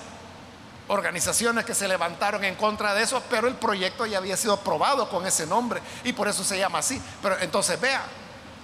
[0.88, 5.09] organizaciones que se levantaron en contra de eso, pero el proyecto ya había sido aprobado
[5.09, 7.01] con ese nombre y por eso se llama así.
[7.22, 8.03] Pero entonces vea,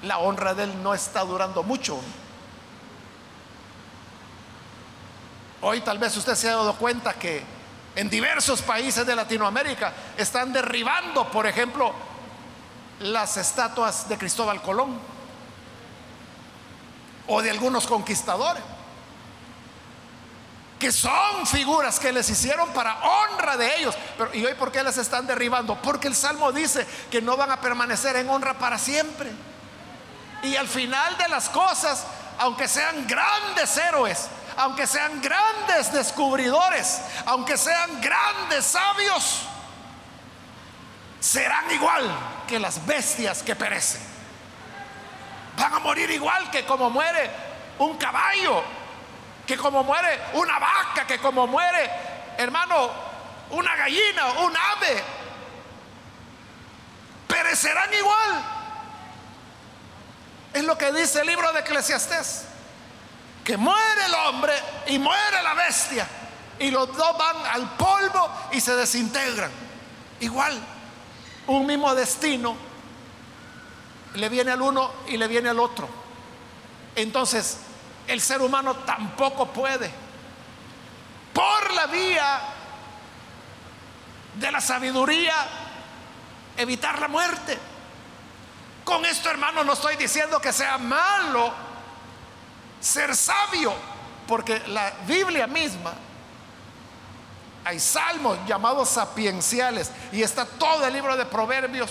[0.03, 1.99] la honra de él no está durando mucho.
[5.61, 7.43] Hoy tal vez usted se ha dado cuenta que
[7.99, 11.93] en diversos países de Latinoamérica están derribando, por ejemplo,
[13.01, 14.97] las estatuas de Cristóbal Colón
[17.27, 18.63] o de algunos conquistadores,
[20.79, 23.97] que son figuras que les hicieron para honra de ellos.
[24.17, 25.75] Pero, ¿Y hoy por qué las están derribando?
[25.83, 29.29] Porque el Salmo dice que no van a permanecer en honra para siempre.
[30.45, 32.07] Y al final de las cosas,
[32.39, 34.29] aunque sean grandes héroes,
[34.59, 39.43] aunque sean grandes descubridores, aunque sean grandes sabios,
[41.21, 42.11] serán igual
[42.49, 44.01] que las bestias que perecen.
[45.57, 47.31] Van a morir igual que como muere
[47.79, 48.65] un caballo,
[49.47, 51.89] que como muere una vaca, que como muere,
[52.37, 52.91] hermano,
[53.51, 55.05] una gallina, un ave.
[57.29, 58.45] Perecerán igual.
[60.53, 62.58] Es lo que dice el libro de Eclesiastés
[63.49, 64.53] que muere el hombre
[64.89, 66.07] y muere la bestia.
[66.59, 69.51] Y los dos van al polvo y se desintegran.
[70.21, 70.61] Igual,
[71.47, 72.55] un mismo destino
[74.17, 75.89] le viene al uno y le viene al otro.
[76.95, 77.61] Entonces,
[78.07, 79.91] el ser humano tampoco puede,
[81.33, 82.41] por la vía
[84.35, 85.35] de la sabiduría,
[86.55, 87.59] evitar la muerte.
[88.85, 91.68] Con esto, hermano, no estoy diciendo que sea malo
[92.81, 93.73] ser sabio,
[94.27, 95.95] porque la Biblia misma,
[97.65, 101.91] hay salmos llamados sapienciales, y está todo el libro de Proverbios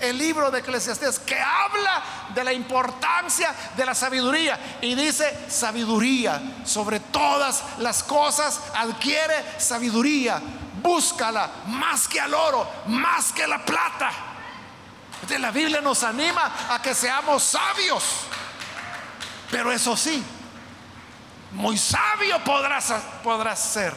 [0.00, 2.02] el libro de Eclesiastés que habla
[2.34, 10.40] de la importancia de la sabiduría y dice sabiduría sobre todas las cosas adquiere sabiduría.
[10.82, 14.10] Búscala más que al oro más que la plata.
[15.14, 18.04] Entonces, la Biblia nos anima a que seamos sabios
[19.50, 20.22] pero eso sí
[21.52, 22.92] muy sabio podrás,
[23.22, 23.94] podrás ser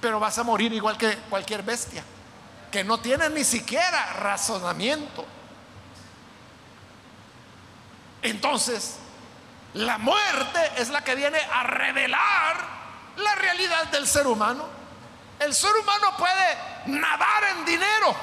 [0.00, 2.04] pero vas a morir igual que cualquier bestia
[2.70, 5.26] que no tienen ni siquiera razonamiento.
[8.22, 8.98] Entonces,
[9.74, 12.56] la muerte es la que viene a revelar
[13.16, 14.66] la realidad del ser humano.
[15.38, 18.16] El ser humano puede nadar en dinero,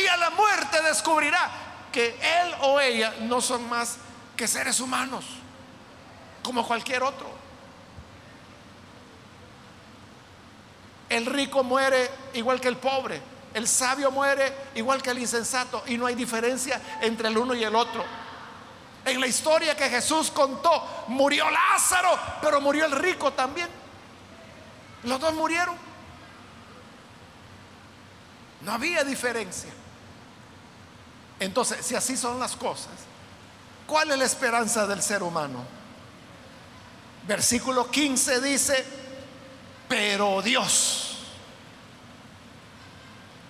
[0.00, 1.50] día la muerte descubrirá
[1.92, 3.98] que él o ella no son más
[4.36, 5.24] que seres humanos,
[6.42, 7.30] como cualquier otro.
[11.08, 13.20] El rico muere igual que el pobre.
[13.52, 15.82] El sabio muere igual que el insensato.
[15.88, 18.04] Y no hay diferencia entre el uno y el otro.
[19.04, 23.68] En la historia que Jesús contó, murió Lázaro, pero murió el rico también.
[25.02, 25.74] Los dos murieron.
[28.60, 29.72] No había diferencia.
[31.40, 32.92] Entonces, si así son las cosas,
[33.86, 35.64] ¿cuál es la esperanza del ser humano?
[37.26, 38.84] Versículo 15 dice,
[39.88, 41.16] pero Dios,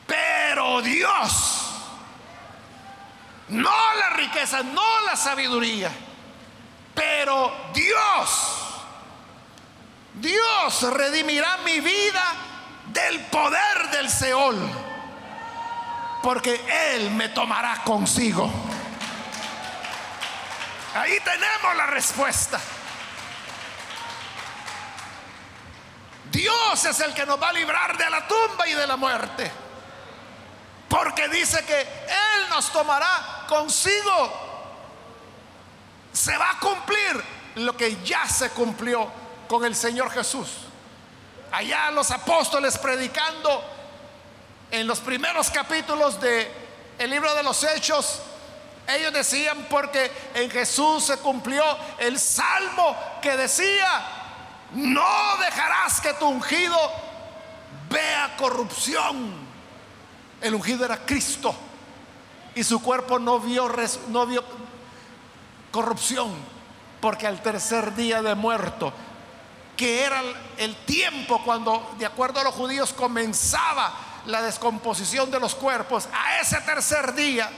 [0.07, 1.61] pero Dios,
[3.49, 5.91] no la riqueza, no la sabiduría,
[6.95, 8.30] pero Dios,
[10.14, 12.24] Dios redimirá mi vida
[12.93, 14.89] del poder del Seol,
[16.23, 16.61] porque
[16.95, 18.51] Él me tomará consigo.
[20.95, 22.61] Ahí tenemos la respuesta.
[26.31, 29.51] Dios es el que nos va a librar de la tumba y de la muerte.
[30.89, 34.49] Porque dice que Él nos tomará consigo.
[36.12, 37.23] Se va a cumplir
[37.57, 39.11] lo que ya se cumplió
[39.49, 40.49] con el Señor Jesús.
[41.53, 43.80] Allá los apóstoles predicando
[44.71, 46.51] en los primeros capítulos de
[46.99, 48.21] el libro de los Hechos,
[48.87, 51.64] ellos decían porque en Jesús se cumplió
[51.99, 54.03] el salmo que decía,
[54.73, 56.77] no dejarás que tu ungido
[57.89, 59.49] vea corrupción.
[60.41, 61.55] El ungido era Cristo
[62.55, 63.71] y su cuerpo no vio,
[64.09, 64.45] no vio
[65.71, 66.35] corrupción,
[67.01, 68.93] porque al tercer día de muerto,
[69.77, 70.21] que era
[70.59, 76.41] el tiempo cuando, de acuerdo a los judíos, comenzaba la descomposición de los cuerpos, a
[76.41, 77.51] ese tercer día,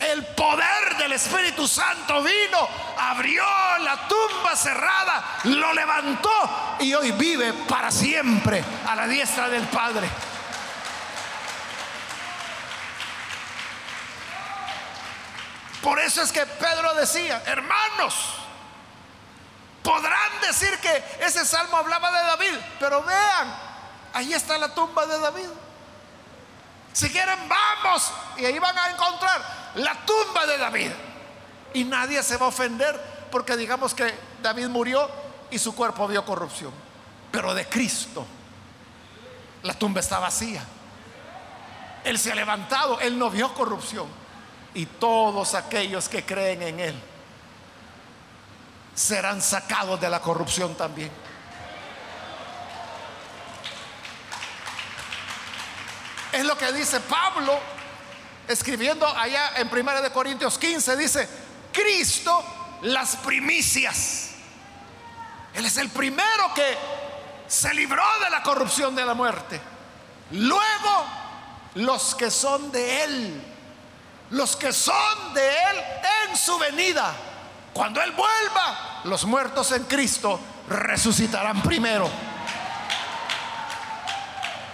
[0.00, 3.44] el poder del Espíritu Santo vino, abrió
[3.80, 10.08] la tumba cerrada, lo levantó y hoy vive para siempre a la diestra del Padre.
[15.82, 18.14] Por eso es que Pedro decía, hermanos,
[19.82, 23.69] podrán decir que ese salmo hablaba de David, pero vean,
[24.12, 25.48] ahí está la tumba de David.
[26.92, 30.90] Si quieren, vamos y ahí van a encontrar la tumba de David.
[31.74, 35.08] Y nadie se va a ofender porque digamos que David murió
[35.50, 36.72] y su cuerpo vio corrupción.
[37.30, 38.26] Pero de Cristo,
[39.62, 40.64] la tumba está vacía.
[42.02, 44.06] Él se ha levantado, él no vio corrupción.
[44.74, 47.02] Y todos aquellos que creen en él
[48.94, 51.10] serán sacados de la corrupción también.
[56.32, 57.58] Es lo que dice Pablo
[58.50, 61.28] escribiendo allá en 1 de Corintios 15 dice,
[61.72, 62.44] Cristo
[62.82, 64.30] las primicias.
[65.54, 66.76] Él es el primero que
[67.46, 69.60] se libró de la corrupción de la muerte.
[70.32, 71.06] Luego,
[71.74, 73.42] los que son de Él,
[74.30, 75.76] los que son de Él
[76.28, 77.12] en su venida.
[77.72, 82.08] Cuando Él vuelva, los muertos en Cristo resucitarán primero.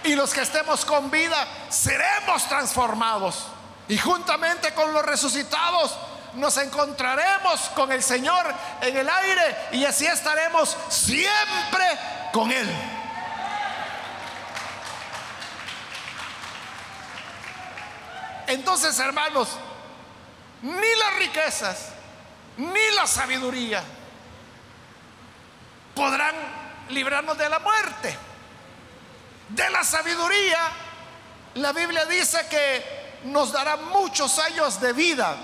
[0.06, 3.46] Y los que estemos con vida seremos transformados.
[3.88, 5.96] Y juntamente con los resucitados
[6.34, 8.46] nos encontraremos con el Señor
[8.82, 11.86] en el aire y así estaremos siempre
[12.32, 12.68] con Él.
[18.46, 19.48] Entonces, hermanos,
[20.62, 21.88] ni las riquezas,
[22.56, 23.82] ni la sabiduría
[25.94, 26.34] podrán
[26.90, 28.16] librarnos de la muerte.
[29.48, 30.58] De la sabiduría,
[31.54, 35.36] la Biblia dice que nos dará muchos años de vida.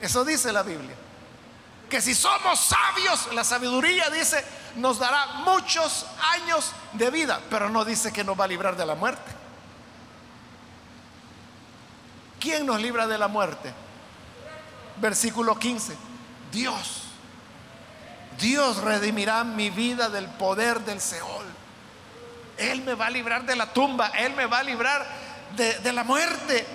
[0.00, 0.94] Eso dice la Biblia.
[1.88, 4.44] Que si somos sabios, la sabiduría dice,
[4.76, 8.84] nos dará muchos años de vida, pero no dice que nos va a librar de
[8.84, 9.32] la muerte.
[12.38, 13.72] ¿Quién nos libra de la muerte?
[14.96, 15.96] Versículo 15.
[16.52, 17.04] Dios.
[18.38, 21.57] Dios redimirá mi vida del poder del Seol.
[22.58, 24.08] Él me va a librar de la tumba.
[24.08, 25.06] Él me va a librar
[25.56, 26.66] de, la muerte.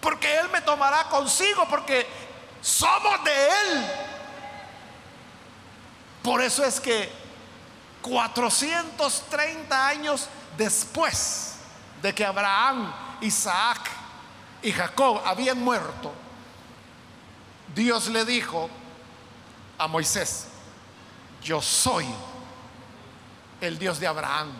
[0.00, 1.66] Porque Él me tomará consigo.
[1.68, 2.06] Porque
[2.60, 3.86] somos de Él.
[6.22, 7.10] Por eso es que
[8.00, 11.56] 430 años después
[12.00, 13.90] de que Abraham, Isaac
[14.62, 16.12] y Jacob habían muerto,
[17.74, 18.70] Dios le dijo
[19.78, 20.46] a Moisés,
[21.42, 22.06] yo soy
[23.62, 24.50] el Dios de Abraham,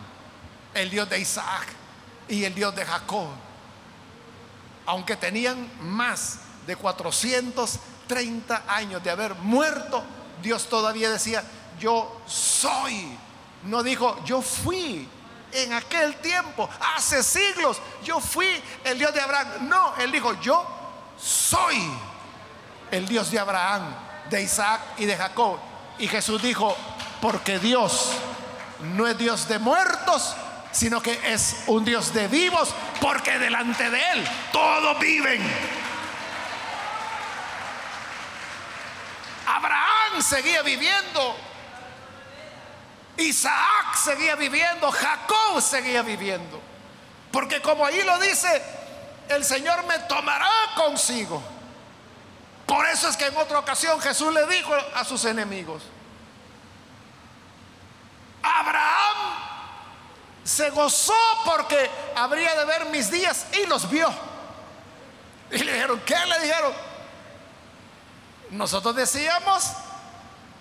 [0.74, 1.66] el Dios de Isaac
[2.28, 3.26] y el Dios de Jacob.
[4.86, 10.03] Aunque tenían más de 430 años de haber muerto,
[10.40, 11.44] Dios todavía decía,
[11.78, 13.18] yo soy.
[13.64, 15.09] No dijo, yo fui
[15.53, 18.48] en aquel tiempo, hace siglos, yo fui
[18.84, 19.68] el Dios de Abraham.
[19.68, 20.64] No, él dijo, yo
[21.20, 21.90] soy
[22.90, 23.82] el Dios de Abraham,
[24.30, 25.59] de Isaac y de Jacob.
[25.98, 26.76] Y Jesús dijo,
[27.20, 28.12] porque Dios
[28.82, 30.34] no es Dios de muertos,
[30.72, 35.42] sino que es un Dios de vivos, porque delante de Él todos viven.
[39.46, 41.36] Abraham seguía viviendo,
[43.18, 46.60] Isaac seguía viviendo, Jacob seguía viviendo.
[47.30, 48.62] Porque como ahí lo dice,
[49.28, 51.42] el Señor me tomará consigo.
[52.66, 55.82] Por eso es que en otra ocasión Jesús le dijo a sus enemigos,
[58.43, 59.16] Abraham
[60.45, 61.14] se gozó
[61.45, 64.12] porque habría de ver mis días y los vio.
[65.51, 66.72] Y le dijeron, ¿qué le dijeron?
[68.51, 69.72] Nosotros decíamos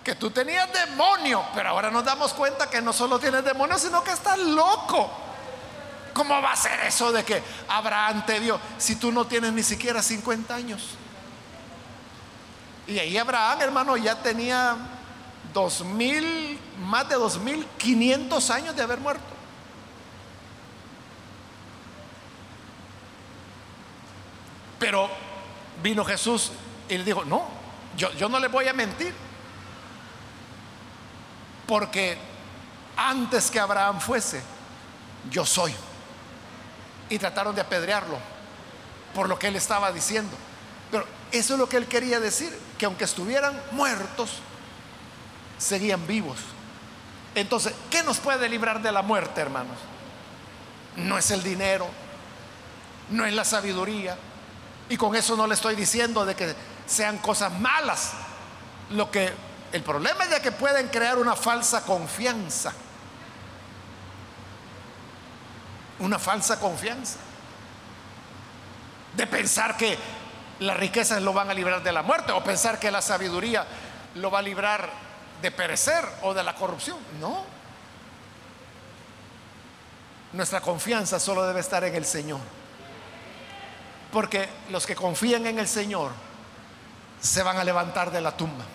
[0.04, 4.04] que tú tenías demonio, pero ahora nos damos cuenta que no solo tienes demonio, sino
[4.04, 5.10] que estás loco.
[6.14, 9.64] ¿Cómo va a ser eso de que Abraham te vio si tú no tienes ni
[9.64, 10.96] siquiera 50 años?
[12.88, 14.76] Y ahí Abraham, hermano, ya tenía
[15.54, 19.24] dos mil, más de dos mil quinientos años de haber muerto.
[24.80, 25.10] Pero
[25.84, 26.52] vino Jesús
[26.90, 27.44] y le dijo, no,
[27.96, 29.14] yo, yo no le voy a mentir.
[31.68, 32.18] Porque
[32.98, 34.42] antes que Abraham fuese,
[35.30, 35.74] yo soy.
[37.10, 38.18] Y trataron de apedrearlo
[39.14, 40.36] por lo que él estaba diciendo.
[40.90, 44.40] Pero eso es lo que él quería decir, que aunque estuvieran muertos,
[45.58, 46.40] seguían vivos.
[47.36, 49.78] Entonces, ¿qué nos puede librar de la muerte, hermanos?
[50.98, 51.88] No es el dinero,
[53.10, 54.18] no es la sabiduría.
[54.90, 56.54] Y con eso no le estoy diciendo de que
[56.86, 58.12] sean cosas malas.
[58.90, 59.32] Lo que
[59.72, 62.74] el problema es de que pueden crear una falsa confianza.
[66.00, 67.18] Una falsa confianza.
[69.16, 69.98] De pensar que
[70.60, 73.66] las riquezas lo van a librar de la muerte o pensar que la sabiduría
[74.16, 75.11] lo va a librar
[75.42, 76.98] de perecer o de la corrupción.
[77.20, 77.44] No.
[80.34, 82.40] Nuestra confianza solo debe estar en el Señor.
[84.12, 86.12] Porque los que confían en el Señor
[87.20, 88.66] se van a levantar de la tumba.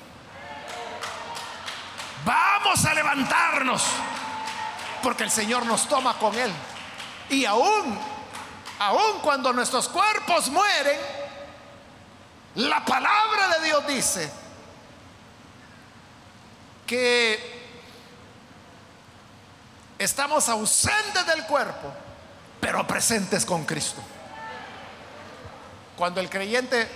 [2.24, 3.84] Vamos a levantarnos
[5.02, 6.52] porque el Señor nos toma con Él.
[7.30, 7.98] Y aún,
[8.78, 10.98] aún cuando nuestros cuerpos mueren,
[12.56, 14.45] la palabra de Dios dice
[16.86, 17.38] que
[19.98, 21.92] estamos ausentes del cuerpo,
[22.60, 24.02] pero presentes con Cristo.
[25.96, 26.88] Cuando el creyente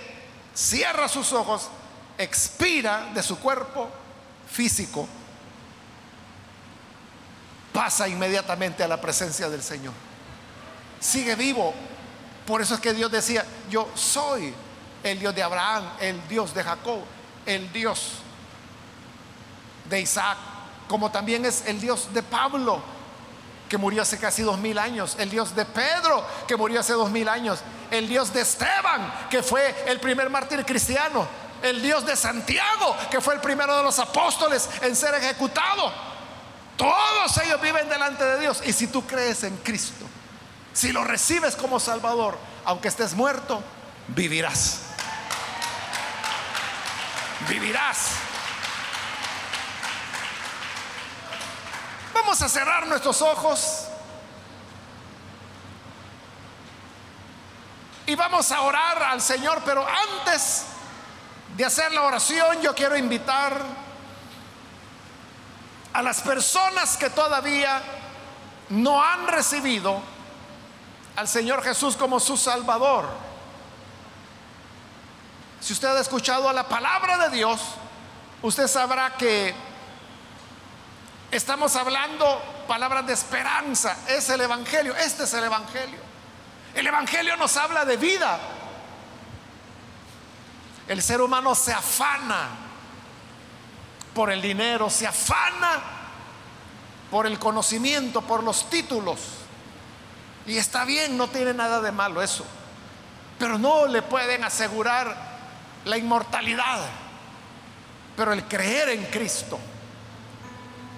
[0.54, 1.68] cierra sus ojos,
[2.18, 3.90] expira de su cuerpo
[4.50, 5.08] físico
[7.72, 9.94] pasa inmediatamente a la presencia del Señor.
[10.98, 11.72] Sigue vivo.
[12.46, 14.52] Por eso es que Dios decía, yo soy
[15.02, 17.00] el Dios de Abraham, el Dios de Jacob,
[17.46, 18.14] el Dios
[19.90, 20.38] de Isaac,
[20.88, 22.80] como también es el Dios de Pablo,
[23.68, 27.10] que murió hace casi dos mil años, el Dios de Pedro, que murió hace dos
[27.10, 27.60] mil años,
[27.90, 31.26] el Dios de Esteban, que fue el primer mártir cristiano,
[31.62, 35.92] el Dios de Santiago, que fue el primero de los apóstoles en ser ejecutado.
[36.76, 38.62] Todos ellos viven delante de Dios.
[38.64, 40.06] Y si tú crees en Cristo,
[40.72, 43.62] si lo recibes como Salvador, aunque estés muerto,
[44.08, 44.80] vivirás.
[47.48, 48.29] Vivirás.
[52.22, 53.86] Vamos a cerrar nuestros ojos.
[58.04, 60.66] Y vamos a orar al Señor, pero antes
[61.56, 63.56] de hacer la oración yo quiero invitar
[65.94, 67.80] a las personas que todavía
[68.68, 70.02] no han recibido
[71.16, 73.08] al Señor Jesús como su Salvador.
[75.60, 77.62] Si usted ha escuchado la palabra de Dios,
[78.42, 79.69] usted sabrá que
[81.30, 83.96] estamos hablando palabras de esperanza.
[84.08, 85.98] Es el Evangelio, este es el Evangelio.
[86.74, 88.38] El Evangelio nos habla de vida.
[90.88, 92.48] El ser humano se afana
[94.14, 95.80] por el dinero, se afana
[97.10, 99.20] por el conocimiento, por los títulos.
[100.46, 102.44] Y está bien, no tiene nada de malo eso.
[103.38, 105.16] Pero no le pueden asegurar
[105.84, 106.80] la inmortalidad.
[108.16, 109.58] Pero el creer en Cristo,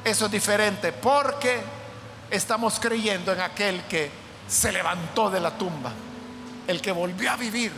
[0.05, 1.61] eso es diferente porque
[2.31, 4.11] estamos creyendo en aquel que
[4.49, 5.93] se levantó de la tumba,
[6.67, 7.73] el que volvió a vivir.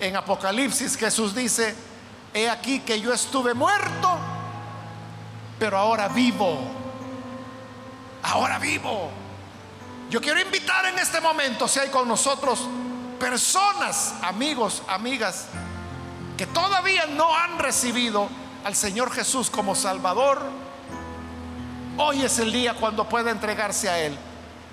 [0.00, 1.74] En Apocalipsis Jesús dice,
[2.32, 4.18] he aquí que yo estuve muerto,
[5.58, 6.58] pero ahora vivo,
[8.22, 9.10] ahora vivo.
[10.10, 12.68] Yo quiero invitar en este momento, si hay con nosotros
[13.18, 15.46] personas, amigos, amigas,
[16.36, 18.28] que todavía no han recibido
[18.66, 20.42] al Señor Jesús como Salvador,
[21.98, 24.18] hoy es el día cuando pueda entregarse a Él.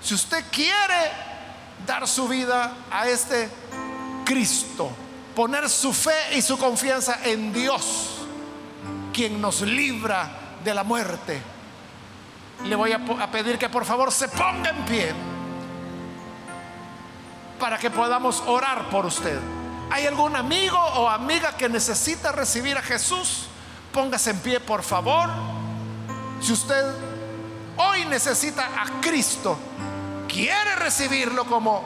[0.02, 1.12] Si usted quiere
[1.86, 3.48] dar su vida a este
[4.24, 4.90] Cristo,
[5.36, 8.16] poner su fe y su confianza en Dios,
[9.12, 10.28] quien nos libra
[10.64, 11.40] de la muerte,
[12.64, 15.12] le voy a, pedir que por favor se ponga en pie
[17.60, 19.38] para que podamos orar por usted.
[19.92, 23.50] ¿Hay algún amigo o amiga que necesita recibir a Jesús?
[23.94, 25.30] Póngase en pie, por favor.
[26.40, 26.84] Si usted
[27.76, 29.56] hoy necesita a Cristo,
[30.26, 31.84] quiere recibirlo como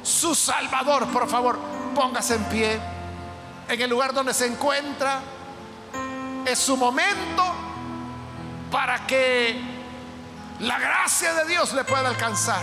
[0.00, 1.58] su Salvador, por favor,
[1.92, 2.80] póngase en pie
[3.68, 5.22] en el lugar donde se encuentra.
[6.46, 7.42] Es su momento
[8.70, 9.60] para que
[10.60, 12.62] la gracia de Dios le pueda alcanzar.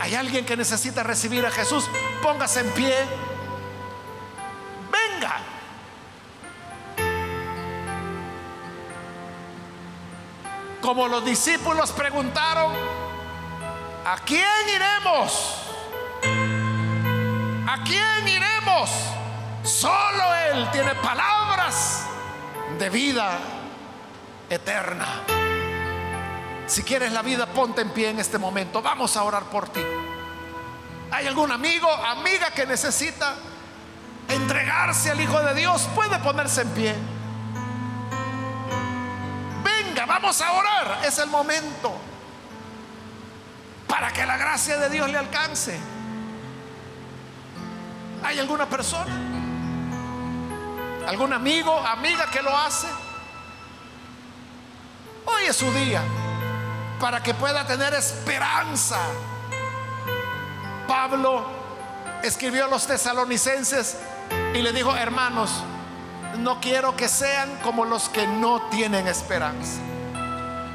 [0.00, 1.88] Hay alguien que necesita recibir a Jesús,
[2.22, 2.94] póngase en pie.
[10.88, 12.72] Como los discípulos preguntaron,
[14.06, 14.42] ¿A quién
[14.74, 15.54] iremos?
[17.66, 18.88] ¿A quién iremos?
[19.62, 22.06] Solo Él tiene palabras
[22.78, 23.38] de vida
[24.48, 25.24] eterna.
[26.66, 28.80] Si quieres la vida, ponte en pie en este momento.
[28.80, 29.82] Vamos a orar por ti.
[31.10, 33.34] ¿Hay algún amigo, amiga que necesita
[34.26, 35.86] entregarse al Hijo de Dios?
[35.94, 37.17] Puede ponerse en pie.
[40.08, 41.00] Vamos a orar.
[41.04, 41.94] Es el momento
[43.86, 45.78] para que la gracia de Dios le alcance.
[48.24, 49.14] ¿Hay alguna persona?
[51.06, 52.86] ¿Algún amigo, amiga que lo hace?
[55.26, 56.02] Hoy es su día
[57.00, 58.98] para que pueda tener esperanza.
[60.86, 61.46] Pablo
[62.22, 63.98] escribió a los tesalonicenses
[64.54, 65.62] y le dijo, hermanos,
[66.38, 69.80] no quiero que sean como los que no tienen esperanza.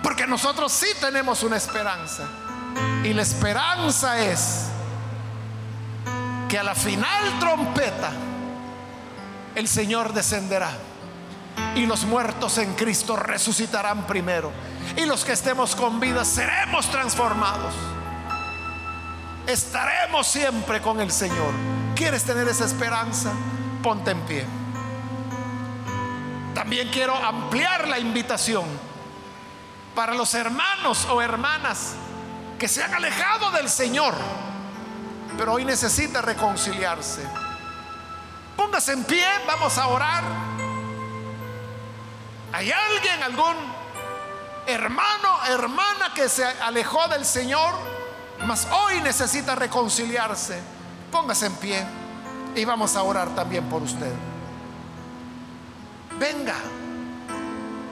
[0.04, 2.28] Porque nosotros sí tenemos una esperanza.
[3.04, 4.66] Y la esperanza es
[6.50, 8.12] que a la final trompeta
[9.56, 10.72] el Señor descenderá
[11.76, 14.52] y los muertos en Cristo resucitarán primero.
[14.98, 17.74] Y los que estemos con vida seremos transformados.
[19.48, 21.54] Estaremos siempre con el Señor.
[21.96, 23.32] ¿Quieres tener esa esperanza?
[23.82, 24.46] Ponte en pie.
[26.54, 28.66] También quiero ampliar la invitación
[29.96, 31.94] para los hermanos o hermanas
[32.58, 34.14] que se han alejado del Señor,
[35.38, 37.22] pero hoy necesita reconciliarse.
[38.56, 40.24] Póngase en pie, vamos a orar.
[42.52, 43.56] ¿Hay alguien, algún
[44.68, 47.74] hermano, hermana que se alejó del Señor,
[48.46, 50.60] mas hoy necesita reconciliarse?
[51.12, 51.86] Póngase en pie
[52.56, 54.14] y vamos a orar también por usted.
[56.20, 56.56] Venga,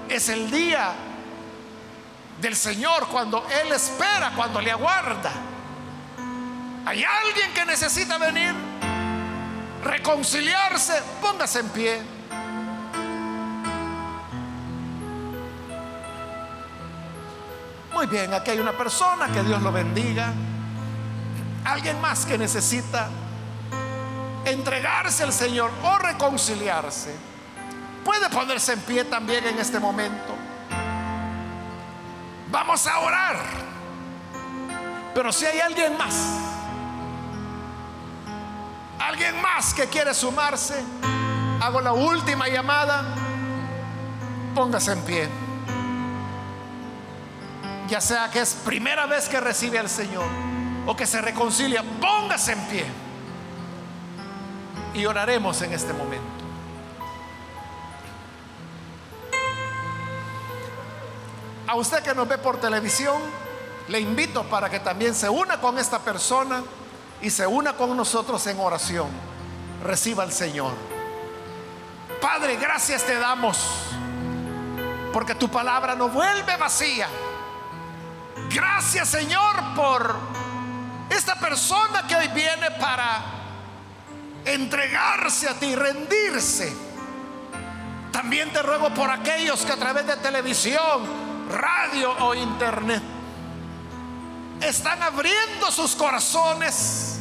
[0.07, 0.93] es el día
[2.41, 5.31] del Señor cuando Él espera, cuando le aguarda.
[6.85, 8.53] Hay alguien que necesita venir,
[9.83, 12.01] reconciliarse, póngase en pie.
[17.93, 20.33] Muy bien, aquí hay una persona, que Dios lo bendiga.
[21.63, 23.09] Alguien más que necesita
[24.45, 27.13] entregarse al Señor o reconciliarse.
[28.03, 30.40] Puede ponerse en pie también en este momento.
[32.51, 33.37] Vamos a orar.
[35.15, 36.15] Pero si hay alguien más,
[38.99, 40.83] alguien más que quiere sumarse,
[41.61, 43.15] hago la última llamada.
[44.53, 45.29] Póngase en pie.
[47.87, 50.25] Ya sea que es primera vez que recibe al Señor
[50.85, 52.85] o que se reconcilia, póngase en pie.
[54.93, 56.40] Y oraremos en este momento.
[61.71, 63.21] A usted que nos ve por televisión,
[63.87, 66.61] le invito para que también se una con esta persona
[67.21, 69.07] y se una con nosotros en oración.
[69.81, 70.73] Reciba al Señor.
[72.19, 73.57] Padre, gracias te damos
[75.13, 77.07] porque tu palabra no vuelve vacía.
[78.53, 80.13] Gracias Señor por
[81.09, 83.21] esta persona que hoy viene para
[84.43, 86.75] entregarse a ti, rendirse.
[88.11, 93.01] También te ruego por aquellos que a través de televisión, radio o internet
[94.61, 97.19] están abriendo sus corazones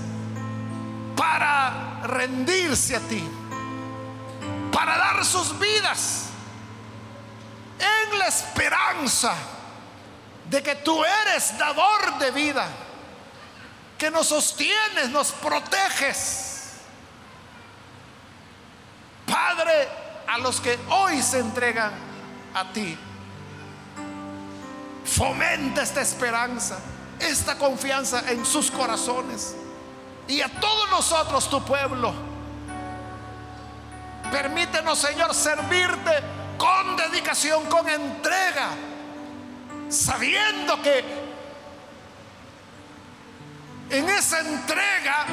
[1.17, 3.27] para rendirse a ti,
[4.73, 6.27] para dar sus vidas
[7.79, 9.35] en la esperanza
[10.49, 12.67] de que tú eres dador de vida,
[13.97, 16.73] que nos sostienes, nos proteges.
[19.27, 19.89] Padre,
[20.27, 21.93] a los que hoy se entregan
[22.55, 22.99] a ti,
[25.05, 26.79] fomenta esta esperanza,
[27.19, 29.55] esta confianza en sus corazones
[30.29, 32.13] y a todos nosotros, tu pueblo.
[34.31, 36.13] Permítenos, Señor, servirte
[36.57, 38.71] con dedicación, con entrega
[39.91, 41.05] sabiendo que
[43.91, 45.27] en esa entrega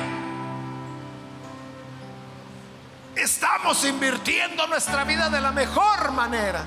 [3.16, 6.64] estamos invirtiendo nuestra vida de la mejor manera.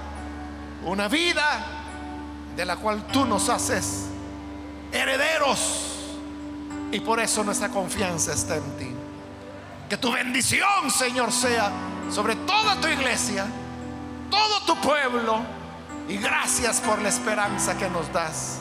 [0.84, 1.79] Una vida
[2.56, 4.06] de la cual tú nos haces
[4.92, 5.86] herederos.
[6.92, 8.90] Y por eso nuestra confianza está en ti.
[9.88, 11.70] Que tu bendición, Señor, sea
[12.10, 13.46] sobre toda tu iglesia,
[14.30, 15.40] todo tu pueblo
[16.08, 18.58] y gracias por la esperanza que nos das.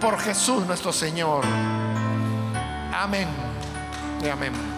[0.00, 1.44] Por Jesús nuestro Señor.
[2.92, 3.28] Amén.
[4.22, 4.73] Y amén.